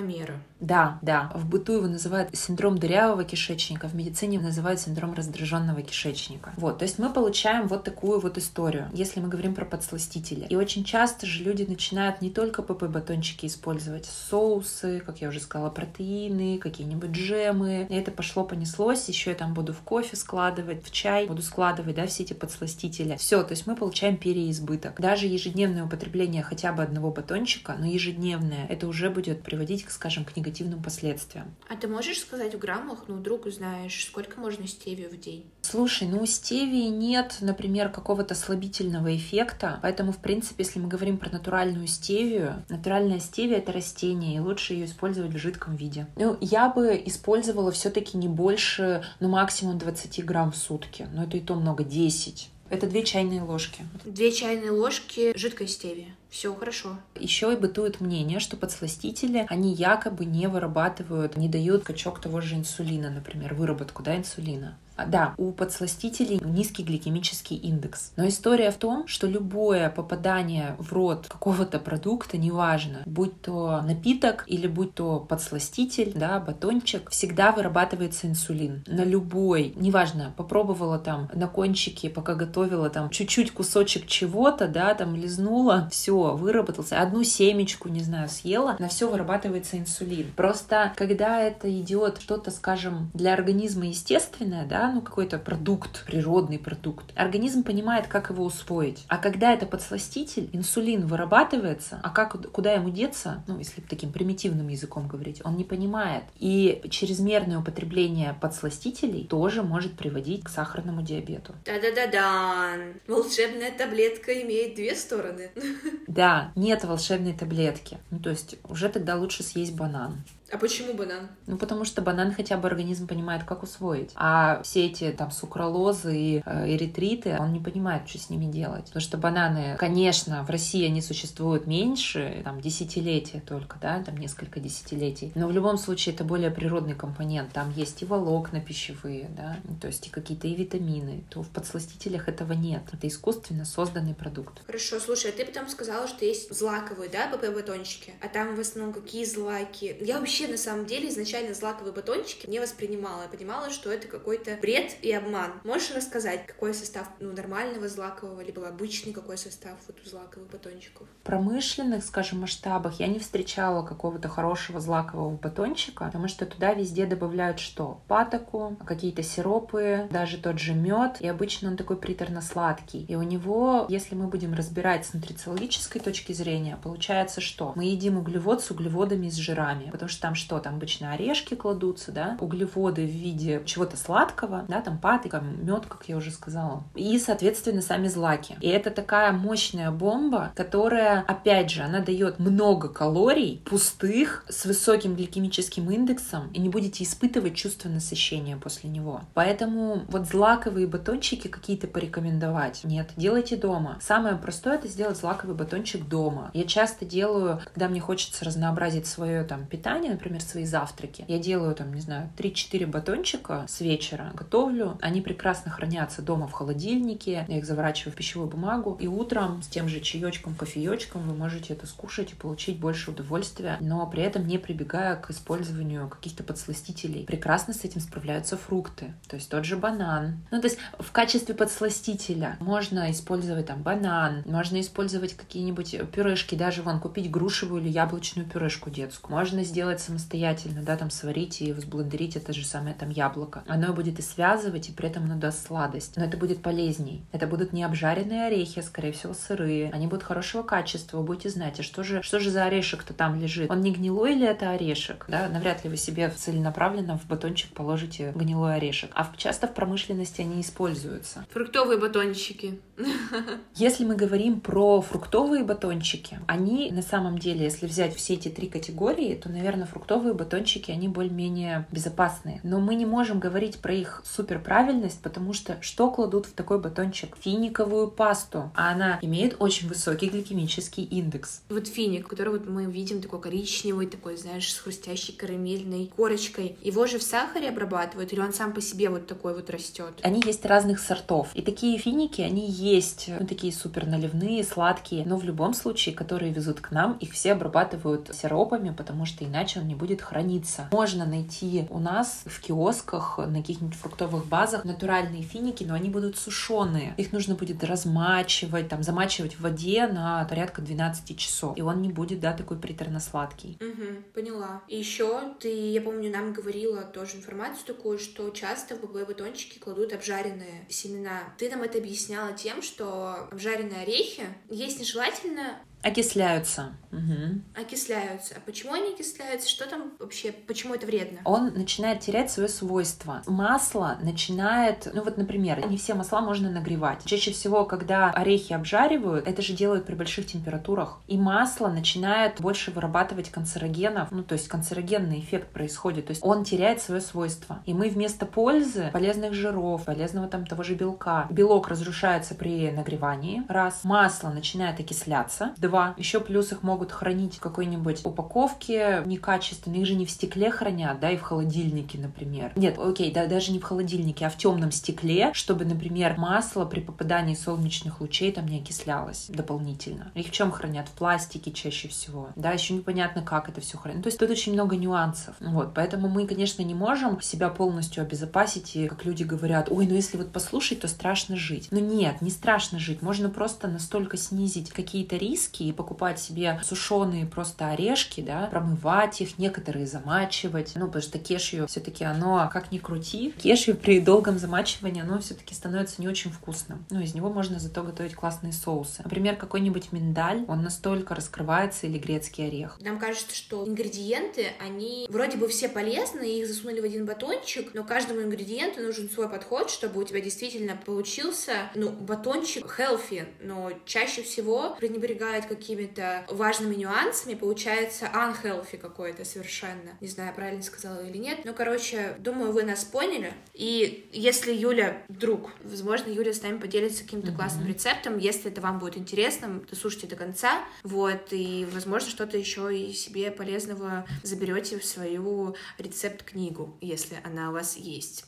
[0.00, 0.34] мера.
[0.60, 1.30] Да, да.
[1.34, 6.52] В быту его называют синдром дырявого кишечника, в медицине его называют синдром раздраженного кишечника.
[6.56, 10.46] Вот, то есть мы получаем вот такую вот историю, если мы говорим про подсластители.
[10.48, 15.70] И очень часто же люди начинают не только ПП-батончики использовать, соусы, как я уже сказала,
[15.88, 17.86] протеины, какие-нибудь джемы.
[17.88, 19.08] И это пошло-понеслось.
[19.08, 23.16] Еще я там буду в кофе складывать, в чай буду складывать, да, все эти подсластители.
[23.16, 25.00] Все, то есть мы получаем переизбыток.
[25.00, 30.36] Даже ежедневное употребление хотя бы одного батончика, но ежедневное, это уже будет приводить, скажем, к
[30.36, 31.54] негативным последствиям.
[31.68, 35.46] А ты можешь сказать в граммах, ну, вдруг знаешь, сколько можно стевию в день?
[35.70, 41.18] Слушай, ну у стевии нет, например, какого-то слабительного эффекта, поэтому, в принципе, если мы говорим
[41.18, 46.06] про натуральную стевию, натуральная стевия— это растение, и лучше ее использовать в жидком виде.
[46.16, 51.36] Ну, я бы использовала все-таки не больше, ну, максимум 20 грамм в сутки, но это
[51.36, 52.48] и то много, 10.
[52.70, 53.84] Это две чайные ложки.
[54.06, 56.14] Две чайные ложки жидкой стевии.
[56.30, 56.96] Все хорошо.
[57.14, 62.54] Еще и бытует мнение, что подсластители, они якобы не вырабатывают, не дают качок того же
[62.54, 64.78] инсулина, например, выработку да, инсулина.
[64.98, 68.12] А, да, у подсластителей низкий гликемический индекс.
[68.16, 74.42] Но история в том, что любое попадание в рот какого-то продукта, неважно, будь то напиток
[74.48, 78.82] или будь то подсластитель, да, батончик, всегда вырабатывается инсулин.
[78.88, 85.14] На любой, неважно, попробовала там на кончике, пока готовила там чуть-чуть кусочек чего-то, да, там
[85.14, 87.00] лизнула, все, выработался.
[87.00, 90.32] Одну семечку, не знаю, съела, на все вырабатывается инсулин.
[90.34, 97.06] Просто когда это идет что-то, скажем, для организма естественное, да, ну, какой-то продукт, природный продукт.
[97.14, 99.04] Организм понимает, как его усвоить.
[99.08, 104.68] А когда это подсластитель, инсулин вырабатывается, а как, куда ему деться, ну, если таким примитивным
[104.68, 106.24] языком говорить, он не понимает.
[106.38, 111.54] И чрезмерное употребление подсластителей тоже может приводить к сахарному диабету.
[111.64, 112.74] Да-да-да-да.
[113.06, 115.50] Волшебная таблетка имеет две стороны.
[116.06, 117.98] Да, нет волшебной таблетки.
[118.10, 120.16] Ну, то есть уже тогда лучше съесть банан.
[120.50, 121.28] А почему банан?
[121.46, 124.12] Ну, потому что банан хотя бы организм понимает, как усвоить.
[124.14, 128.86] А все эти там сукралозы и э, эритриты, он не понимает, что с ними делать.
[128.86, 134.60] Потому что бананы, конечно, в России они существуют меньше, там, десятилетия только, да, там несколько
[134.60, 135.32] десятилетий.
[135.34, 137.52] Но в любом случае это более природный компонент.
[137.52, 141.24] Там есть и волокна пищевые, да, ну, то есть и какие-то и витамины.
[141.28, 142.82] То в подсластителях этого нет.
[142.92, 144.62] Это искусственно созданный продукт.
[144.66, 148.14] Хорошо, слушай, а ты потом сказала, что есть злаковые, да, ПП-батончики?
[148.22, 149.96] А там в основном какие злаки?
[150.00, 153.22] Я вообще вообще, на самом деле, изначально злаковые батончики не воспринимала.
[153.22, 155.52] Я понимала, что это какой-то бред и обман.
[155.64, 161.08] Можешь рассказать, какой состав ну, нормального злакового, либо обычный какой состав вот у злаковых батончиков?
[161.22, 167.06] В промышленных, скажем, масштабах я не встречала какого-то хорошего злакового батончика, потому что туда везде
[167.06, 168.00] добавляют что?
[168.06, 173.04] Патоку, какие-то сиропы, даже тот же мед, и обычно он такой приторно-сладкий.
[173.08, 177.72] И у него, если мы будем разбирать с нутрициологической точки зрения, получается что?
[177.74, 180.58] Мы едим углевод с углеводами и с жирами, потому что там что?
[180.58, 186.04] Там обычно орешки кладутся, да, углеводы в виде чего-то сладкого, да, там патока, мед, как
[186.06, 186.84] я уже сказала.
[186.94, 188.56] И, соответственно, сами злаки.
[188.60, 195.16] И это такая мощная бомба, которая, опять же, она дает много калорий, пустых, с высоким
[195.16, 199.22] гликемическим индексом, и не будете испытывать чувство насыщения после него.
[199.32, 202.84] Поэтому вот злаковые батончики какие-то порекомендовать.
[202.84, 203.96] Нет, делайте дома.
[204.02, 206.50] Самое простое это сделать злаковый батончик дома.
[206.52, 211.24] Я часто делаю, когда мне хочется разнообразить свое там питание, например, свои завтраки.
[211.28, 214.98] Я делаю там, не знаю, 3-4 батончика с вечера, готовлю.
[215.00, 217.46] Они прекрасно хранятся дома в холодильнике.
[217.48, 218.96] Я их заворачиваю в пищевую бумагу.
[219.00, 223.78] И утром с тем же чаечком, кофеечком вы можете это скушать и получить больше удовольствия,
[223.80, 227.24] но при этом не прибегая к использованию каких-то подсластителей.
[227.24, 229.14] Прекрасно с этим справляются фрукты.
[229.28, 230.44] То есть тот же банан.
[230.50, 236.82] Ну, то есть в качестве подсластителя можно использовать там банан, можно использовать какие-нибудь пюрешки, даже
[236.82, 239.36] вон купить грушевую или яблочную пюрешку детскую.
[239.36, 243.62] Можно сделать самостоятельно, да, там сварить и взблендерить это же самое там яблоко.
[243.66, 246.16] Оно будет и связывать, и при этом оно даст сладость.
[246.16, 247.22] Но это будет полезней.
[247.32, 249.90] Это будут не обжаренные орехи, а, скорее всего, сырые.
[249.92, 253.38] Они будут хорошего качества, вы будете знать, а что же, что же за орешек-то там
[253.38, 253.70] лежит?
[253.70, 255.26] Он не гнилой или это орешек?
[255.28, 259.10] Да, навряд ли вы себе целенаправленно в батончик положите гнилой орешек.
[259.14, 261.44] А часто в промышленности они используются.
[261.50, 262.80] Фруктовые батончики.
[263.74, 268.68] Если мы говорим про фруктовые батончики, они на самом деле, если взять все эти три
[268.68, 272.60] категории, то, наверное, фруктовые батончики, они более-менее безопасные.
[272.62, 277.36] Но мы не можем говорить про их суперправильность, потому что что кладут в такой батончик?
[277.40, 281.62] Финиковую пасту, а она имеет очень высокий гликемический индекс.
[281.68, 287.06] Вот финик, который вот мы видим такой коричневый, такой, знаешь, с хрустящей карамельной корочкой, его
[287.06, 290.14] же в сахаре обрабатывают, или он сам по себе вот такой вот растет?
[290.22, 291.48] Они есть разных сортов.
[291.54, 296.52] И такие финики, они есть, ну, такие супер наливные, сладкие, но в любом случае, которые
[296.52, 300.88] везут к нам, их все обрабатывают сиропами, потому что иначе он не будет храниться.
[300.92, 306.36] Можно найти у нас в киосках на каких-нибудь фруктовых базах натуральные финики, но они будут
[306.36, 307.14] сушеные.
[307.16, 311.76] Их нужно будет размачивать, там, замачивать в воде на порядка 12 часов.
[311.76, 313.78] И он не будет, да, такой приторно-сладкий.
[313.80, 314.82] Угу, поняла.
[314.88, 320.12] И еще ты, я помню, нам говорила тоже информацию такую, что часто в ББ-батончики кладут
[320.12, 321.54] обжаренные семена.
[321.58, 326.92] Ты нам это объясняла тем, что обжаренные орехи есть нежелательно Окисляются.
[327.10, 327.80] Угу.
[327.80, 328.54] Окисляются.
[328.56, 329.68] А почему они окисляются?
[329.68, 330.52] Что там вообще?
[330.52, 331.40] Почему это вредно?
[331.44, 333.42] Он начинает терять свое свойство.
[333.46, 335.08] Масло начинает...
[335.12, 337.24] Ну вот, например, не все масла можно нагревать.
[337.24, 341.18] Чаще всего, когда орехи обжаривают, это же делают при больших температурах.
[341.26, 344.30] И масло начинает больше вырабатывать канцерогенов.
[344.30, 346.26] Ну, то есть канцерогенный эффект происходит.
[346.26, 347.82] То есть он теряет свое свойство.
[347.86, 353.64] И мы вместо пользы полезных жиров, полезного там того же белка, белок разрушается при нагревании.
[353.68, 354.04] Раз.
[354.04, 355.87] Масло начинает окисляться два.
[356.16, 360.00] Еще плюс их могут хранить в какой-нибудь упаковке некачественной.
[360.00, 362.72] Их же не в стекле хранят, да, и в холодильнике, например.
[362.76, 367.00] Нет, окей, да, даже не в холодильнике, а в темном стекле, чтобы, например, масло при
[367.00, 370.30] попадании солнечных лучей там не окислялось дополнительно.
[370.34, 371.08] Их в чем хранят?
[371.08, 372.50] В пластике чаще всего.
[372.56, 374.22] Да, еще непонятно, как это все хранят.
[374.22, 375.54] То есть тут очень много нюансов.
[375.60, 380.14] Вот, поэтому мы, конечно, не можем себя полностью обезопасить, и как люди говорят, ой, ну
[380.14, 381.88] если вот послушать, то страшно жить.
[381.90, 383.22] Но нет, не страшно жить.
[383.22, 389.40] Можно просто настолько снизить какие-то риски, орешки и покупать себе сушеные просто орешки, да, промывать
[389.40, 390.92] их, некоторые замачивать.
[390.94, 395.74] Ну, потому что кешью все-таки оно, как ни крути, кешью при долгом замачивании оно все-таки
[395.74, 397.04] становится не очень вкусным.
[397.10, 399.22] Ну, из него можно зато готовить классные соусы.
[399.22, 402.98] Например, какой-нибудь миндаль, он настолько раскрывается, или грецкий орех.
[403.00, 408.04] Нам кажется, что ингредиенты, они вроде бы все полезны, их засунули в один батончик, но
[408.04, 414.42] каждому ингредиенту нужен свой подход, чтобы у тебя действительно получился, ну, батончик healthy, но чаще
[414.42, 420.16] всего пренебрегают какими-то важными нюансами, получается unhealthy какой-то совершенно.
[420.20, 421.64] Не знаю, правильно сказала или нет.
[421.64, 423.52] Но, короче, думаю, вы нас поняли.
[423.74, 427.56] И если Юля вдруг, возможно, Юля с нами поделится каким-то mm-hmm.
[427.56, 430.84] классным рецептом, если это вам будет интересно, то слушайте до конца.
[431.02, 437.72] Вот, и, возможно, что-то еще и себе полезного заберете в свою рецепт-книгу, если она у
[437.72, 438.44] вас есть.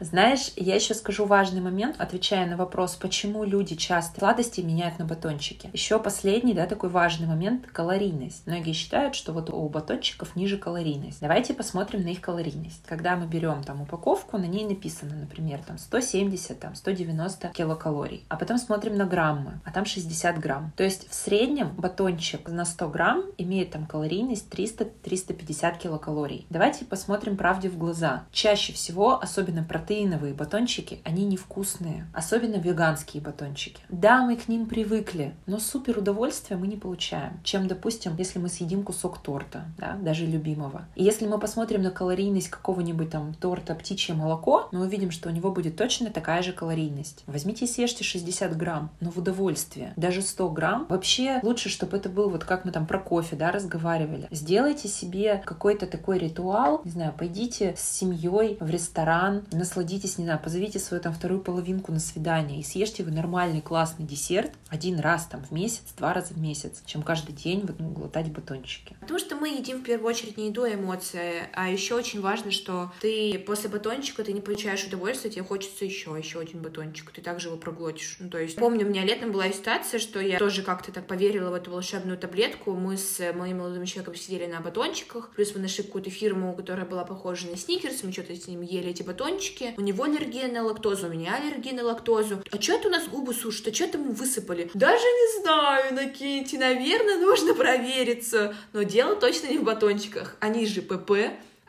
[0.00, 5.04] Знаешь, я еще скажу важный момент, отвечая на вопрос, почему люди часто сладости меняют на
[5.04, 5.70] батончики.
[5.72, 8.46] Еще последний, да, такой важный момент— калорийность.
[8.46, 11.20] Многие считают, что вот у батончиков ниже калорийность.
[11.20, 12.82] Давайте посмотрим на их калорийность.
[12.86, 18.24] Когда мы берем там упаковку, на ней написано, например, там 170, там 190 килокалорий.
[18.28, 20.72] А потом смотрим на граммы, а там 60 грамм.
[20.76, 26.46] То есть в среднем батончик на 100 грамм имеет там калорийность 300-350 килокалорий.
[26.50, 28.24] Давайте посмотрим правде в глаза.
[28.30, 32.06] Чаще всего, особенно протеиновые батончики, они невкусные.
[32.12, 33.80] Особенно веганские батончики.
[33.88, 38.48] Да, мы к ним привыкли, но супер удовольствия мы не получаем, чем, допустим, если мы
[38.48, 40.86] съедим кусок торта, да, даже любимого.
[40.94, 45.32] И если мы посмотрим на калорийность какого-нибудь там торта птичье молоко, мы увидим, что у
[45.32, 47.24] него будет точно такая же калорийность.
[47.26, 49.92] Возьмите и съешьте 60 грамм, но в удовольствие.
[49.96, 50.86] Даже 100 грамм.
[50.88, 54.28] Вообще лучше, чтобы это был вот как мы там про кофе, да, разговаривали.
[54.30, 60.40] Сделайте себе какой-то такой ритуал, не знаю, пойдите с семьей в ресторан, насладитесь, не знаю,
[60.42, 65.26] позовите свою там вторую половинку на свидание и съешьте вы нормальный классный десерт один раз
[65.26, 68.96] там в месяц, два раза в месяц, чем каждый день вот, ну, глотать батончики.
[69.00, 71.48] Потому что мы едим в первую очередь не еду, а эмоции.
[71.52, 76.14] А еще очень важно, что ты после батончика ты не получаешь удовольствие, тебе хочется еще,
[76.16, 77.10] еще один батончик.
[77.10, 78.16] Ты также его проглотишь.
[78.18, 81.50] Ну, то есть, помню, у меня летом была ситуация, что я тоже как-то так поверила
[81.50, 82.72] в эту волшебную таблетку.
[82.72, 87.04] Мы с моим молодым человеком сидели на батончиках, плюс мы нашли какую-то фирму, которая была
[87.04, 89.74] похожа на сникерс, мы что-то с ним ели эти батончики.
[89.76, 92.42] У него аллергия на лактозу, у меня аллергия на лактозу.
[92.50, 93.68] А что это у нас губы сушат?
[93.68, 94.70] А что это мы высыпали?
[94.74, 98.54] Даже не знаю знаю, накиньте, наверное, нужно провериться.
[98.72, 100.36] Но дело точно не в батончиках.
[100.40, 101.12] Они же ПП,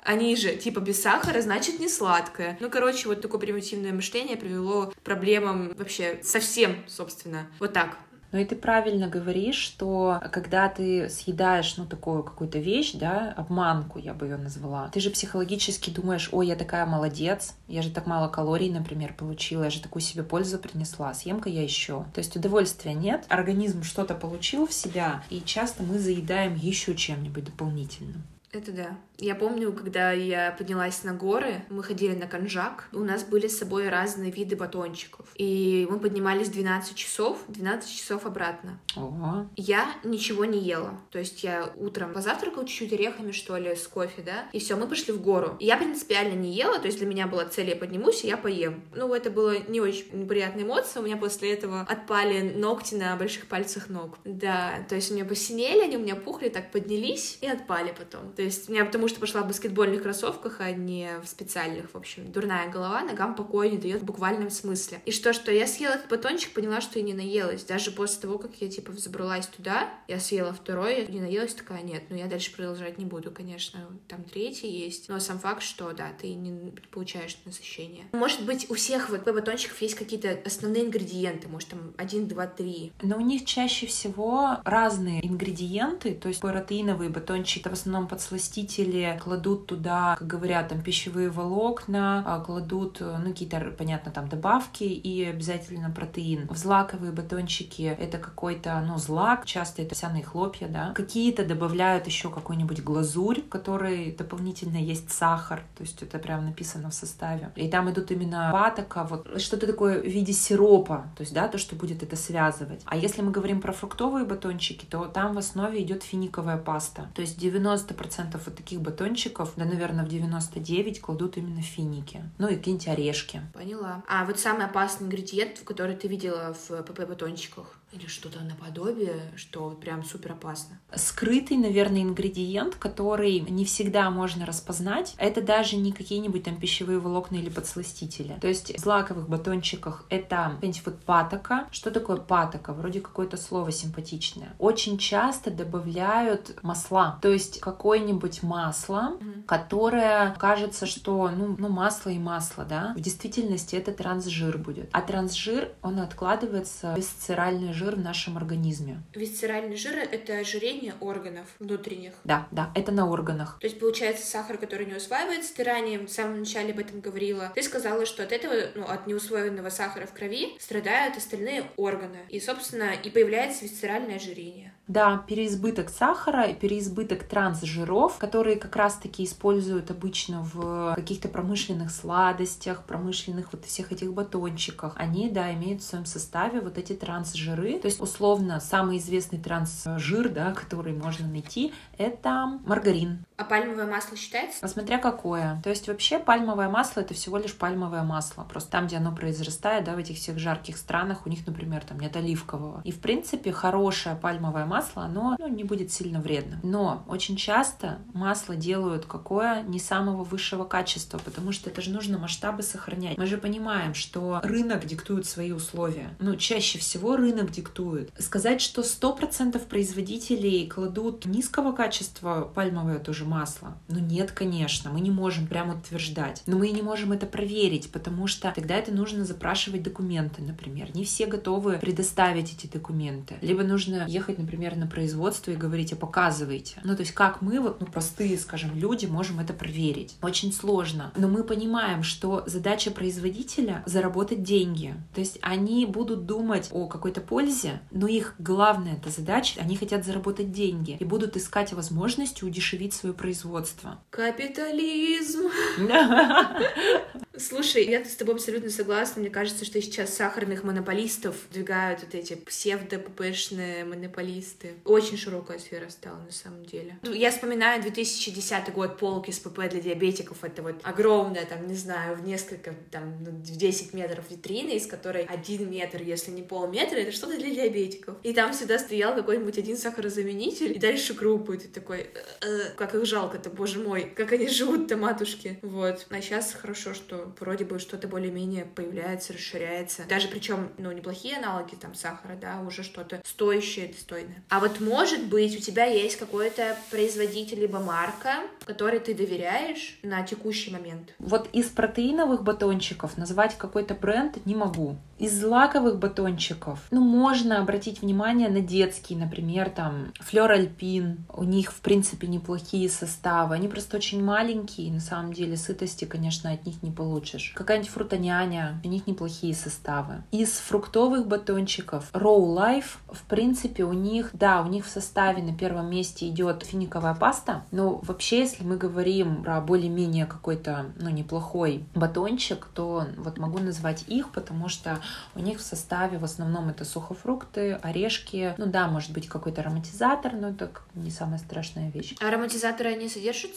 [0.03, 2.58] они же типа без сахара, значит не сладкое.
[2.60, 7.47] Ну, короче, вот такое примитивное мышление привело к проблемам вообще совсем, собственно.
[7.60, 7.97] Вот так.
[8.35, 13.97] Ну и ты правильно говоришь, что когда ты съедаешь, ну, такую какую-то вещь, да, обманку,
[13.97, 18.07] я бы ее назвала, ты же психологически думаешь, ой, я такая молодец, я же так
[18.07, 22.07] мало калорий, например, получила, я же такую себе пользу принесла, съем-ка я еще.
[22.13, 27.45] То есть удовольствия нет, организм что-то получил в себя, и часто мы заедаем еще чем-нибудь
[27.45, 28.21] дополнительным.
[28.51, 28.97] Это да.
[29.17, 33.58] Я помню, когда я поднялась на горы, мы ходили на Конжак, у нас были с
[33.58, 35.28] собой разные виды батончиков.
[35.36, 38.80] И мы поднимались 12 часов, 12 часов обратно.
[38.95, 39.47] Ого.
[39.56, 40.99] Я ничего не ела.
[41.12, 44.88] То есть я утром позавтракала чуть-чуть орехами, что ли, с кофе, да, и все, мы
[44.88, 45.58] пошли в гору.
[45.60, 48.84] Я принципиально не ела, то есть для меня была цель, я поднимусь, и я поем.
[48.95, 53.47] Ну, это было не очень приятная эмоция, у меня после этого отпали ногти на больших
[53.47, 54.17] пальцах ног.
[54.23, 58.34] Да, то есть у меня посинели, они у меня пухли, так поднялись и отпали потом.
[58.34, 61.97] То есть у меня потому что пошла в баскетбольных кроссовках, а не в специальных, в
[61.97, 62.31] общем.
[62.31, 65.01] Дурная голова ногам покоя не дает в буквальном смысле.
[65.05, 67.63] И что, что я съела этот батончик, поняла, что я не наелась.
[67.63, 71.81] Даже после того, как я, типа, взобралась туда, я съела второй, я не наелась, такая,
[71.83, 73.79] нет, ну я дальше продолжать не буду, конечно.
[74.07, 75.09] Там третий есть.
[75.09, 78.05] Но сам факт, что, да, ты не получаешь насыщение.
[78.13, 82.91] Может быть, у всех вот батончиков есть какие-то основные ингредиенты, может, там один, два, три.
[83.01, 88.94] Но у них чаще всего разные ингредиенты, то есть протеиновые батончики, это в основном подсластители,
[89.21, 94.84] кладут туда, как говорят, там пищевые волокна, а, кладут, э, ну, какие-то, понятно, там добавки
[94.84, 96.47] и обязательно протеин.
[96.49, 100.93] В злаковые батончики это какой-то, ну, злак, часто это овсяные хлопья, да.
[100.95, 106.89] Какие-то добавляют еще какую-нибудь глазурь, в которой дополнительно есть сахар, то есть это прям написано
[106.89, 107.51] в составе.
[107.55, 111.58] И там идут именно патока, вот что-то такое в виде сиропа, то есть, да, то,
[111.58, 112.81] что будет это связывать.
[112.86, 117.10] А если мы говорим про фруктовые батончики, то там в основе идет финиковая паста.
[117.13, 122.23] То есть 90% вот таких батончиков, да, наверное, в 99 кладут именно финики.
[122.37, 123.41] Ну и какие-нибудь орешки.
[123.53, 124.03] Поняла.
[124.07, 127.79] А вот самый опасный ингредиент, который ты видела в ПП-батончиках?
[127.95, 130.79] Или что-то наподобие, что прям супер опасно.
[130.93, 137.38] Скрытый, наверное, ингредиент, который не всегда можно распознать, это даже не какие-нибудь там пищевые волокна
[137.38, 138.38] или подсластители.
[138.41, 141.67] То есть в злаковых батончиках это, понимаете, вот патока.
[141.71, 142.73] Что такое патока?
[142.73, 144.53] Вроде какое-то слово симпатичное.
[144.60, 147.17] Очень часто добавляют масла.
[147.21, 149.43] То есть какое-нибудь масло, mm-hmm.
[149.43, 152.93] которое кажется, что ну, ну масло и масло, да.
[152.97, 154.89] В действительности это трансжир будет.
[154.91, 159.01] А трансжир, он откладывается в висцеральный жир жир в нашем организме.
[159.13, 162.13] Висцеральный жир— это ожирение органов внутренних.
[162.23, 163.57] Да, да, это на органах.
[163.59, 167.51] То есть, получается, сахар, который не усваивается, ты ранее в самом начале об этом говорила.
[167.55, 172.19] Ты сказала, что от этого, ну, от неусвоенного сахара в крови страдают остальные органы.
[172.29, 174.73] И, собственно, и появляется висцеральное ожирение.
[174.87, 183.51] Да, переизбыток сахара переизбыток трансжиров, которые как раз-таки используют обычно в каких-то промышленных сладостях, промышленных
[183.51, 187.79] вот всех этих батончиках, они, да, имеют в своем составе вот эти трансжиры.
[187.79, 193.25] То есть, условно, самый известный трансжир, да, который можно найти, это маргарин.
[193.37, 194.61] А пальмовое масло считается?
[194.61, 195.59] Посмотря какое.
[195.61, 198.43] То есть, вообще, пальмовое масло— это всего лишь пальмовое масло.
[198.43, 201.99] Просто там, где оно произрастает, да, в этих всех жарких странах, у них, например, там
[201.99, 202.81] нет оливкового.
[202.85, 206.59] И, в принципе, хорошее пальмовое масло оно ну, не будет сильно вредно.
[206.63, 212.17] Но очень часто масло делают какое не самого высшего качества, потому что это же нужно
[212.17, 213.17] масштабы сохранять.
[213.17, 216.15] Мы же понимаем, что рынок диктует свои условия.
[216.19, 218.11] Ну, чаще всего рынок диктует.
[218.17, 225.11] Сказать, что 100% производителей кладут низкого качества пальмовое тоже масло, ну нет, конечно, мы не
[225.11, 226.43] можем прямо утверждать.
[226.45, 230.95] Но мы и не можем это проверить, потому что тогда это нужно запрашивать документы, например.
[230.95, 233.35] Не все готовы предоставить эти документы.
[233.41, 236.79] Либо нужно ехать, например, на производство и говорите, показывайте.
[236.83, 240.15] Ну, то есть как мы, вот, ну, простые, скажем, люди можем это проверить.
[240.21, 241.11] Очень сложно.
[241.15, 244.95] Но мы понимаем, что задача производителя— заработать деньги.
[245.13, 250.05] То есть они будут думать о какой-то пользе, но их главная эта задача, они хотят
[250.05, 253.99] заработать деньги и будут искать возможности удешевить свое производство.
[254.12, 255.49] Капитализм!
[257.37, 259.21] Слушай, я с тобой абсолютно согласна.
[259.21, 264.73] Мне кажется, что сейчас сахарных монополистов двигают вот эти псевдо-ППшные монополисты.
[264.85, 266.97] Очень широкая сфера стала на самом деле.
[267.03, 270.43] Ну, я вспоминаю 2010 год полки с ПП для диабетиков.
[270.43, 274.87] Это вот огромная, там, не знаю, в несколько, там, ну, в 10 метров витрины, из
[274.87, 278.15] которой один метр, если не полметра, это что-то для диабетиков.
[278.23, 281.57] И там всегда стоял какой-нибудь один сахарозаменитель, и дальше крупы.
[281.57, 282.05] Ты такой, э
[282.41, 285.59] -э, как их жалко-то, боже мой, как они живут-то, матушки.
[285.61, 286.05] Вот.
[286.09, 290.03] А сейчас хорошо, что вроде бы что-то более-менее появляется, расширяется.
[290.07, 294.43] Даже причем, ну, неплохие аналоги там сахара, да, уже что-то стоящее, достойное.
[294.49, 300.23] А вот может быть у тебя есть какой-то производитель либо марка, которой ты доверяешь на
[300.23, 301.13] текущий момент?
[301.19, 304.97] Вот из протеиновых батончиков назвать какой-то бренд не могу.
[305.18, 311.26] Из злаковых батончиков, ну, можно обратить внимание на детские, например, там, Флёр Альпин.
[311.34, 313.55] У них, в принципе, неплохие составы.
[313.55, 317.53] Они просто очень маленькие, на самом деле, сытости, конечно, от них не получишь.
[317.55, 320.24] Какая-нибудь фрутоняня, у них неплохие составы.
[320.32, 325.57] Из фруктовых батончиков Row Life, в принципе, у них, да, у них в составе на
[325.57, 331.86] первом месте идет финиковая паста, но вообще, если мы говорим про более-менее какой-то, ну, неплохой
[331.95, 334.99] батончик, то вот могу назвать их, потому что
[335.36, 338.53] у них в составе в основном это сухофрукты, орешки.
[338.58, 342.16] Ну да, может быть какой-то ароматизатор, но это не самая страшная вещь.
[342.20, 343.51] Ароматизаторы они содержат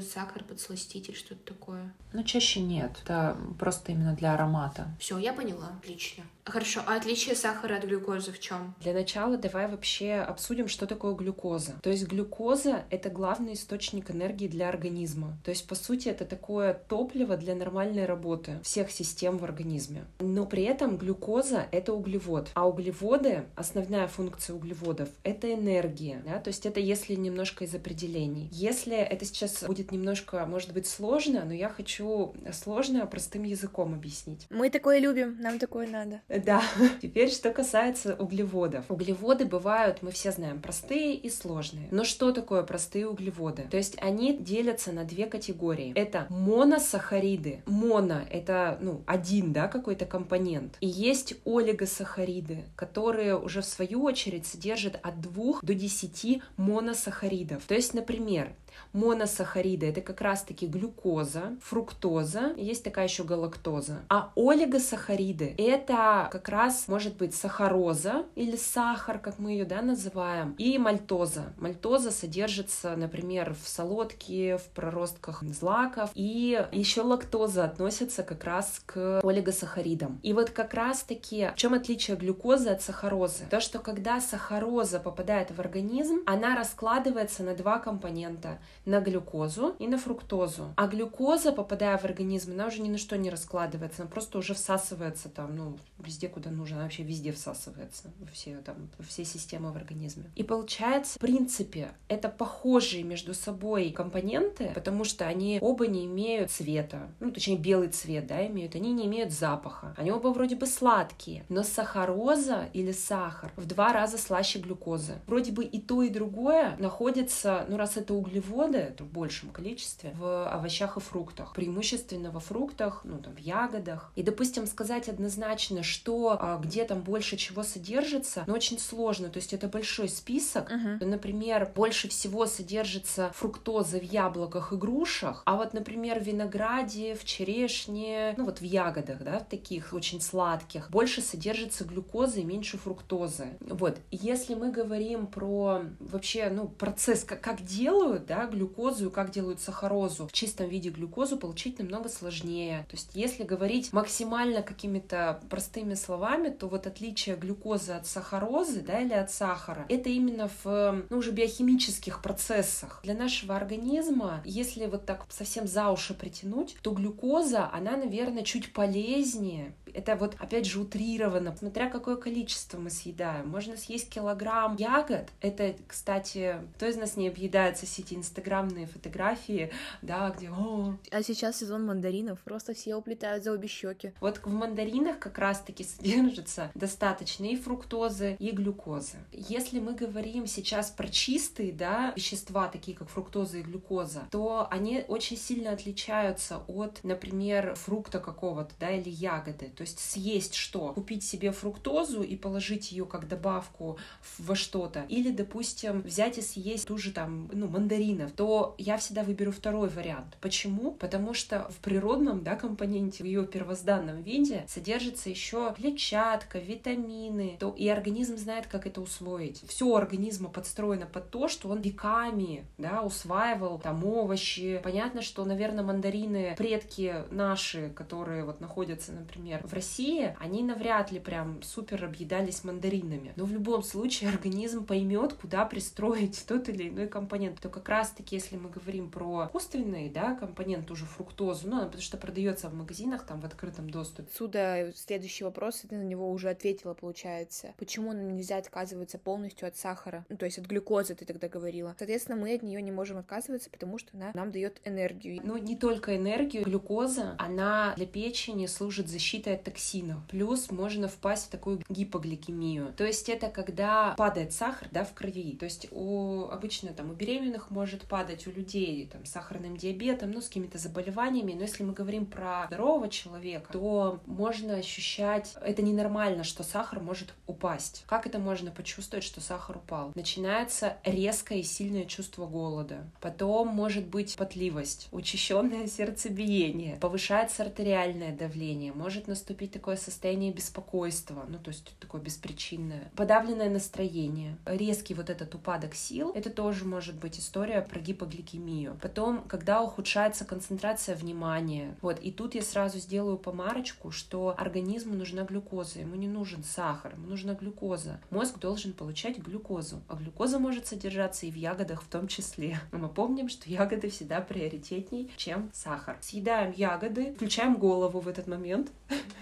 [0.00, 1.92] сахар, подсластитель, что-то такое?
[2.12, 2.92] Ну, чаще нет.
[3.02, 4.88] Это просто именно для аромата.
[5.00, 5.70] Все, я поняла.
[5.80, 6.24] Отлично.
[6.44, 8.74] Хорошо, а отличие сахара от глюкозы в чем?
[8.80, 11.74] Для начала давай вообще обсудим, что такое глюкоза.
[11.82, 15.36] То есть глюкоза— это главный источник энергии для организма.
[15.44, 20.04] То есть, по сути, это такое топливо для нормальной работы всех систем в организме.
[20.18, 22.48] Но при этом глюкоза— это углевод.
[22.54, 26.22] А углеводы, основная функция углеводов— это энергия.
[26.24, 26.40] Да?
[26.40, 28.48] То есть это если немножко из определений.
[28.52, 34.46] Если это сейчас будет немножко, может быть, сложно, но я хочу сложно простым языком объяснить.
[34.50, 36.20] Мы такое любим, нам такое надо.
[36.30, 36.62] Да.
[37.02, 38.84] Теперь, что касается углеводов.
[38.88, 41.88] Углеводы бывают, мы все знаем, простые и сложные.
[41.90, 43.66] Но что такое простые углеводы?
[43.70, 45.92] То есть они делятся на две категории.
[45.94, 47.62] Это моносахариды.
[47.66, 50.76] Моно— это, ну, один, да, какой-то компонент.
[50.80, 57.64] И есть олигосахариды, которые уже в свою очередь содержат от 2 до 10 моносахаридов.
[57.64, 58.52] То есть, например,
[58.92, 64.00] Моносахариды— это как раз-таки глюкоза, фруктоза, есть такая еще галактоза.
[64.08, 70.54] А олигосахариды— это как раз может быть сахароза или сахар, как мы ее да, называем,
[70.58, 71.52] и мальтоза.
[71.58, 79.20] Мальтоза содержится, например, в солодке, в проростках злаков, и еще лактоза относится как раз к
[79.22, 80.20] олигосахаридам.
[80.22, 83.44] И вот как раз-таки в чем отличие глюкозы от сахарозы?
[83.50, 89.86] То, что когда сахароза попадает в организм, она раскладывается на два компонента на глюкозу и
[89.86, 90.72] на фруктозу.
[90.76, 94.54] А глюкоза, попадая в организм, она уже ни на что не раскладывается, она просто уже
[94.54, 99.24] всасывается там, ну, везде, куда нужно, она вообще везде всасывается, во все, там, во все
[99.24, 100.24] системы в организме.
[100.34, 106.50] И получается, в принципе, это похожие между собой компоненты, потому что они оба не имеют
[106.50, 109.94] цвета, ну, точнее, белый цвет, да, имеют, они не имеют запаха.
[109.96, 115.14] Они оба вроде бы сладкие, но сахароза или сахар в два раза слаще глюкозы.
[115.26, 120.14] Вроде бы и то, и другое находится, ну, раз это углевод, углеводы в большем количестве
[120.18, 121.52] в овощах и фруктах.
[121.54, 124.12] Преимущественно во фруктах, ну там в ягодах.
[124.16, 129.28] И, допустим, сказать однозначно, что а, где там больше чего содержится, но ну, очень сложно.
[129.28, 130.70] То есть это большой список.
[130.70, 131.04] Uh-huh.
[131.04, 137.24] Например, больше всего содержится фруктоза в яблоках и грушах, а вот, например, в винограде, в
[137.24, 142.78] черешне, ну вот в ягодах, да, в таких очень сладких, больше содержится глюкозы и меньше
[142.78, 143.48] фруктозы.
[143.60, 143.98] Вот.
[144.10, 149.60] Если мы говорим про вообще, ну, процесс, как, как делают, да, глюкозу и как делают
[149.60, 150.28] сахарозу.
[150.28, 152.86] В чистом виде глюкозу получить намного сложнее.
[152.88, 159.00] То есть если говорить максимально какими-то простыми словами, то вот отличие глюкозы от сахарозы да,
[159.00, 163.00] или от сахара, это именно в ну, уже биохимических процессах.
[163.02, 168.72] Для нашего организма, если вот так совсем за уши притянуть, то глюкоза, она, наверное, чуть
[168.72, 173.48] полезнее это вот, опять же, утрировано, смотря какое количество мы съедаем.
[173.48, 175.28] Можно съесть килограмм ягод.
[175.40, 179.70] Это, кстати, кто из нас не объедается сети инстаграмные фотографии,
[180.02, 180.50] да, где...
[180.50, 180.96] О!
[181.10, 184.12] А сейчас сезон мандаринов, просто все уплетают за обе щеки.
[184.20, 189.18] Вот в мандаринах как раз-таки содержится достаточно и фруктозы, и глюкозы.
[189.32, 195.04] Если мы говорим сейчас про чистые, да, вещества, такие как фруктоза и глюкоза, то они
[195.08, 199.70] очень сильно отличаются от, например, фрукта какого-то, да, или ягоды.
[199.80, 200.92] То есть съесть что?
[200.92, 203.96] Купить себе фруктозу и положить ее как добавку
[204.36, 205.06] во что-то.
[205.08, 208.32] Или, допустим, взять и съесть ту же там, ну, мандаринов.
[208.32, 210.36] То я всегда выберу второй вариант.
[210.42, 210.90] Почему?
[210.90, 217.56] Потому что в природном, да, компоненте, в ее первозданном виде содержится еще клетчатка, витамины.
[217.58, 219.62] То и организм знает, как это усвоить.
[219.66, 224.78] Все организма подстроено под то, что он веками, да, усваивал там овощи.
[224.84, 231.20] Понятно, что, наверное, мандарины предки наши, которые вот находятся, например, в России они навряд ли
[231.20, 233.32] прям супер объедались мандаринами.
[233.36, 237.60] Но в любом случае организм поймет, куда пристроить тот или иной компонент.
[237.60, 242.02] То как раз-таки, если мы говорим про искусственный, да, компонент, ту же фруктозу, ну, потому
[242.02, 244.28] что продается в магазинах там в открытом доступе.
[244.30, 247.74] Отсюда следующий вопрос, ты на него уже ответила, получается.
[247.78, 250.24] Почему нам нельзя отказываться полностью от сахара?
[250.28, 251.94] Ну, то есть от глюкозы ты тогда говорила.
[251.98, 255.40] Соответственно, мы от нее не можем отказываться, потому что она нам дает энергию.
[255.44, 260.18] Ну, не только энергию, глюкоза, она для печени служит защитой от токсинов.
[260.28, 262.92] Плюс можно впасть в такую гипогликемию.
[262.96, 265.56] То есть это когда падает сахар, да, в крови.
[265.56, 270.30] То есть у обычно там у беременных может падать, у людей там с сахарным диабетом,
[270.30, 271.52] ну, с какими-то заболеваниями.
[271.52, 277.34] Но если мы говорим про здорового человека, то можно ощущать, это ненормально, что сахар может
[277.46, 278.04] упасть.
[278.06, 280.12] Как это можно почувствовать, что сахар упал?
[280.14, 283.10] Начинается резкое и сильное чувство голода.
[283.20, 291.58] Потом может быть потливость, учащенное сердцебиение, повышается артериальное давление, может наступить такое состояние беспокойства, ну
[291.58, 297.38] то есть такое беспричинное, подавленное настроение, резкий вот этот упадок сил, это тоже может быть
[297.38, 298.98] история про гипогликемию.
[299.00, 305.42] Потом, когда ухудшается концентрация внимания, вот, и тут я сразу сделаю помарочку, что организму нужна
[305.42, 308.20] глюкоза, ему не нужен сахар, ему нужна глюкоза.
[308.30, 312.78] Мозг должен получать глюкозу, а глюкоза может содержаться и в ягодах в том числе.
[312.92, 316.18] Но мы помним, что ягоды всегда приоритетней, чем сахар.
[316.20, 318.90] Съедаем ягоды, включаем голову в этот момент,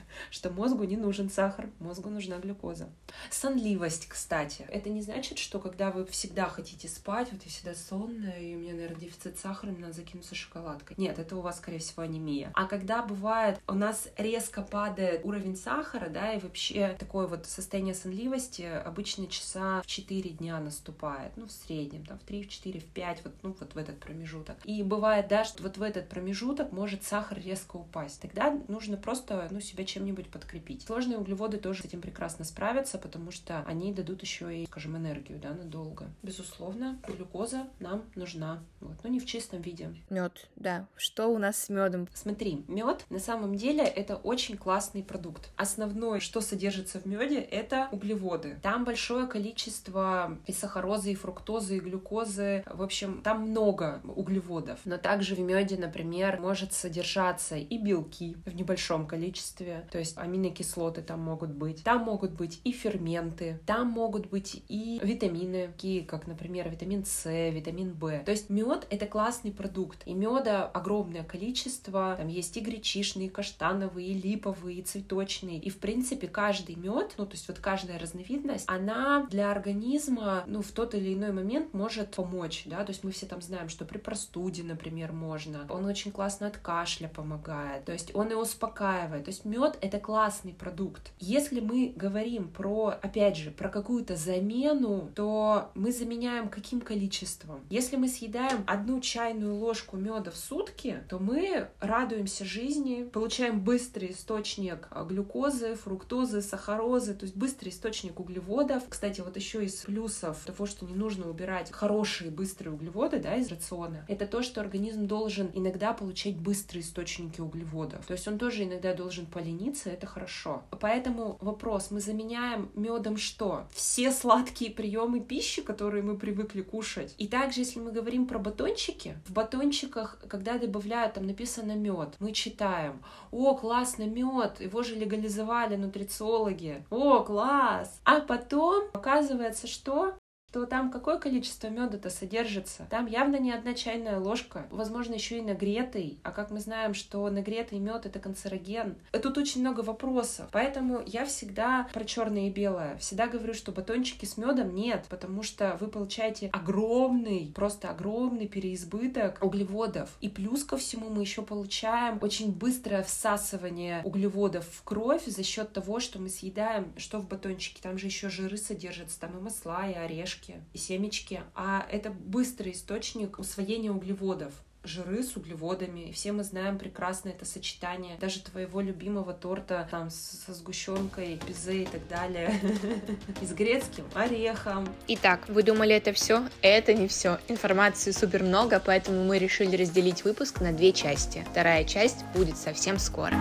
[0.31, 2.89] что мозгу не нужен сахар, мозгу нужна глюкоза.
[3.31, 4.65] Сонливость, кстати.
[4.69, 8.59] Это не значит, что когда вы всегда хотите спать, вот я всегда сонная, и у
[8.59, 10.97] меня, наверное, дефицит сахара, мне надо закинуться шоколадкой.
[10.99, 12.51] Нет, это у вас, скорее всего, анемия.
[12.55, 17.95] А когда бывает, у нас резко падает уровень сахара, да, и вообще такое вот состояние
[17.95, 22.81] сонливости обычно часа в 4 дня наступает, ну, в среднем, там, в 3, в 4,
[22.81, 24.57] в 5, вот, ну, вот в этот промежуток.
[24.65, 28.21] И бывает, да, что вот в этот промежуток может сахар резко упасть.
[28.21, 30.83] Тогда нужно просто, ну, себя чем-нибудь подкрепить.
[30.83, 35.39] Сложные углеводы тоже с этим прекрасно справятся, потому что они дадут еще и, скажем, энергию,
[35.39, 36.07] да, надолго.
[36.23, 39.95] Безусловно, глюкоза нам нужна, вот, но не в чистом виде.
[40.11, 40.87] Мед, да.
[40.97, 42.09] Что у нас с медом?
[42.15, 45.51] Смотри, мед на самом деле это очень классный продукт.
[45.57, 48.59] Основное, что содержится в меде, это углеводы.
[48.63, 52.65] Там большое количество и сахарозы, и фруктозы, и глюкозы.
[52.67, 54.81] В общем, там много углеводов.
[54.85, 59.78] Но также в меде, например, может содержаться и белки в небольшом количестве.
[59.91, 61.83] То есть аминокислоты там могут быть.
[61.85, 63.61] Там могут быть и ферменты.
[63.67, 68.21] Там могут быть и витамины, такие как, например, витамин С, витамин В.
[68.25, 70.03] То есть мед это классный продукт.
[70.07, 72.15] И меда огромное количество.
[72.17, 75.59] Там есть и гречишный, и каштановый, и липовый, и цветочный.
[75.59, 80.63] И, в принципе, каждый мед, ну, то есть вот каждая разновидность, она для организма, ну,
[80.63, 83.85] в тот или иной момент может помочь, да, то есть мы все там знаем, что
[83.85, 85.67] при простуде, например, можно.
[85.69, 89.25] Он очень классно от кашля помогает, то есть он и успокаивает.
[89.25, 91.13] То есть мед это классный продукт.
[91.19, 97.61] Если мы говорим про, опять же, про какую-то замену, то мы заменяем каким количеством?
[97.71, 104.13] Если мы съедаем одну чайную ложку меда в сутки, то мы радуемся жизни, получаем быстрый
[104.13, 108.85] источник глюкозы, фруктозы, сахарозы, то есть быстрый источник углеводов.
[108.89, 113.49] Кстати, вот еще из плюсов того, что не нужно убирать хорошие быстрые углеводы да, из
[113.49, 118.07] рациона, это то, что организм должен иногда получать быстрые источники углеводов.
[118.07, 120.63] То есть он тоже иногда должен полениться, это хорошо.
[120.81, 123.67] Поэтому вопрос, мы заменяем медом что?
[123.73, 127.15] Все сладкие приемы пищи, которые мы привыкли кушать.
[127.19, 132.33] И также, если мы говорим про батончики, в батончиках, когда добавляют, там написано мед, мы
[132.33, 138.01] читаем, о, классно, мед, его же легализовали нутрициологи, о, класс.
[138.05, 140.15] А потом оказывается, что
[140.53, 142.87] то там какое количество меда-то содержится?
[142.89, 146.19] Там явно не одна чайная ложка, возможно, еще и нагретый.
[146.23, 148.97] А как мы знаем, что нагретый мед это канцероген.
[149.13, 150.49] Тут очень много вопросов.
[150.53, 152.97] Поэтому я всегда про черное и белое.
[152.97, 159.39] Всегда говорю, что батончики с медом нет, потому что вы получаете огромный, просто огромный переизбыток
[159.45, 160.17] углеводов.
[160.21, 165.73] И плюс ко всему мы еще получаем очень быстрое всасывание углеводов в кровь за счет
[165.73, 167.81] того, что мы съедаем, что в батончике.
[167.83, 172.73] Там же еще жиры содержатся, там и масла, и орешки и семечки, а это быстрый
[172.73, 174.53] источник усвоения углеводов
[174.85, 176.11] жиры с углеводами.
[176.13, 181.87] Все мы знаем прекрасно это сочетание даже твоего любимого торта там со сгущенкой, безе и
[181.87, 182.59] так далее.
[183.43, 184.89] И с грецким орехом.
[185.09, 186.49] Итак, вы думали это все?
[186.63, 187.39] Это не все.
[187.49, 191.45] Информации супер много, поэтому мы решили разделить выпуск на две части.
[191.51, 192.99] Вторая часть будет совсем.
[192.99, 193.39] Скоро.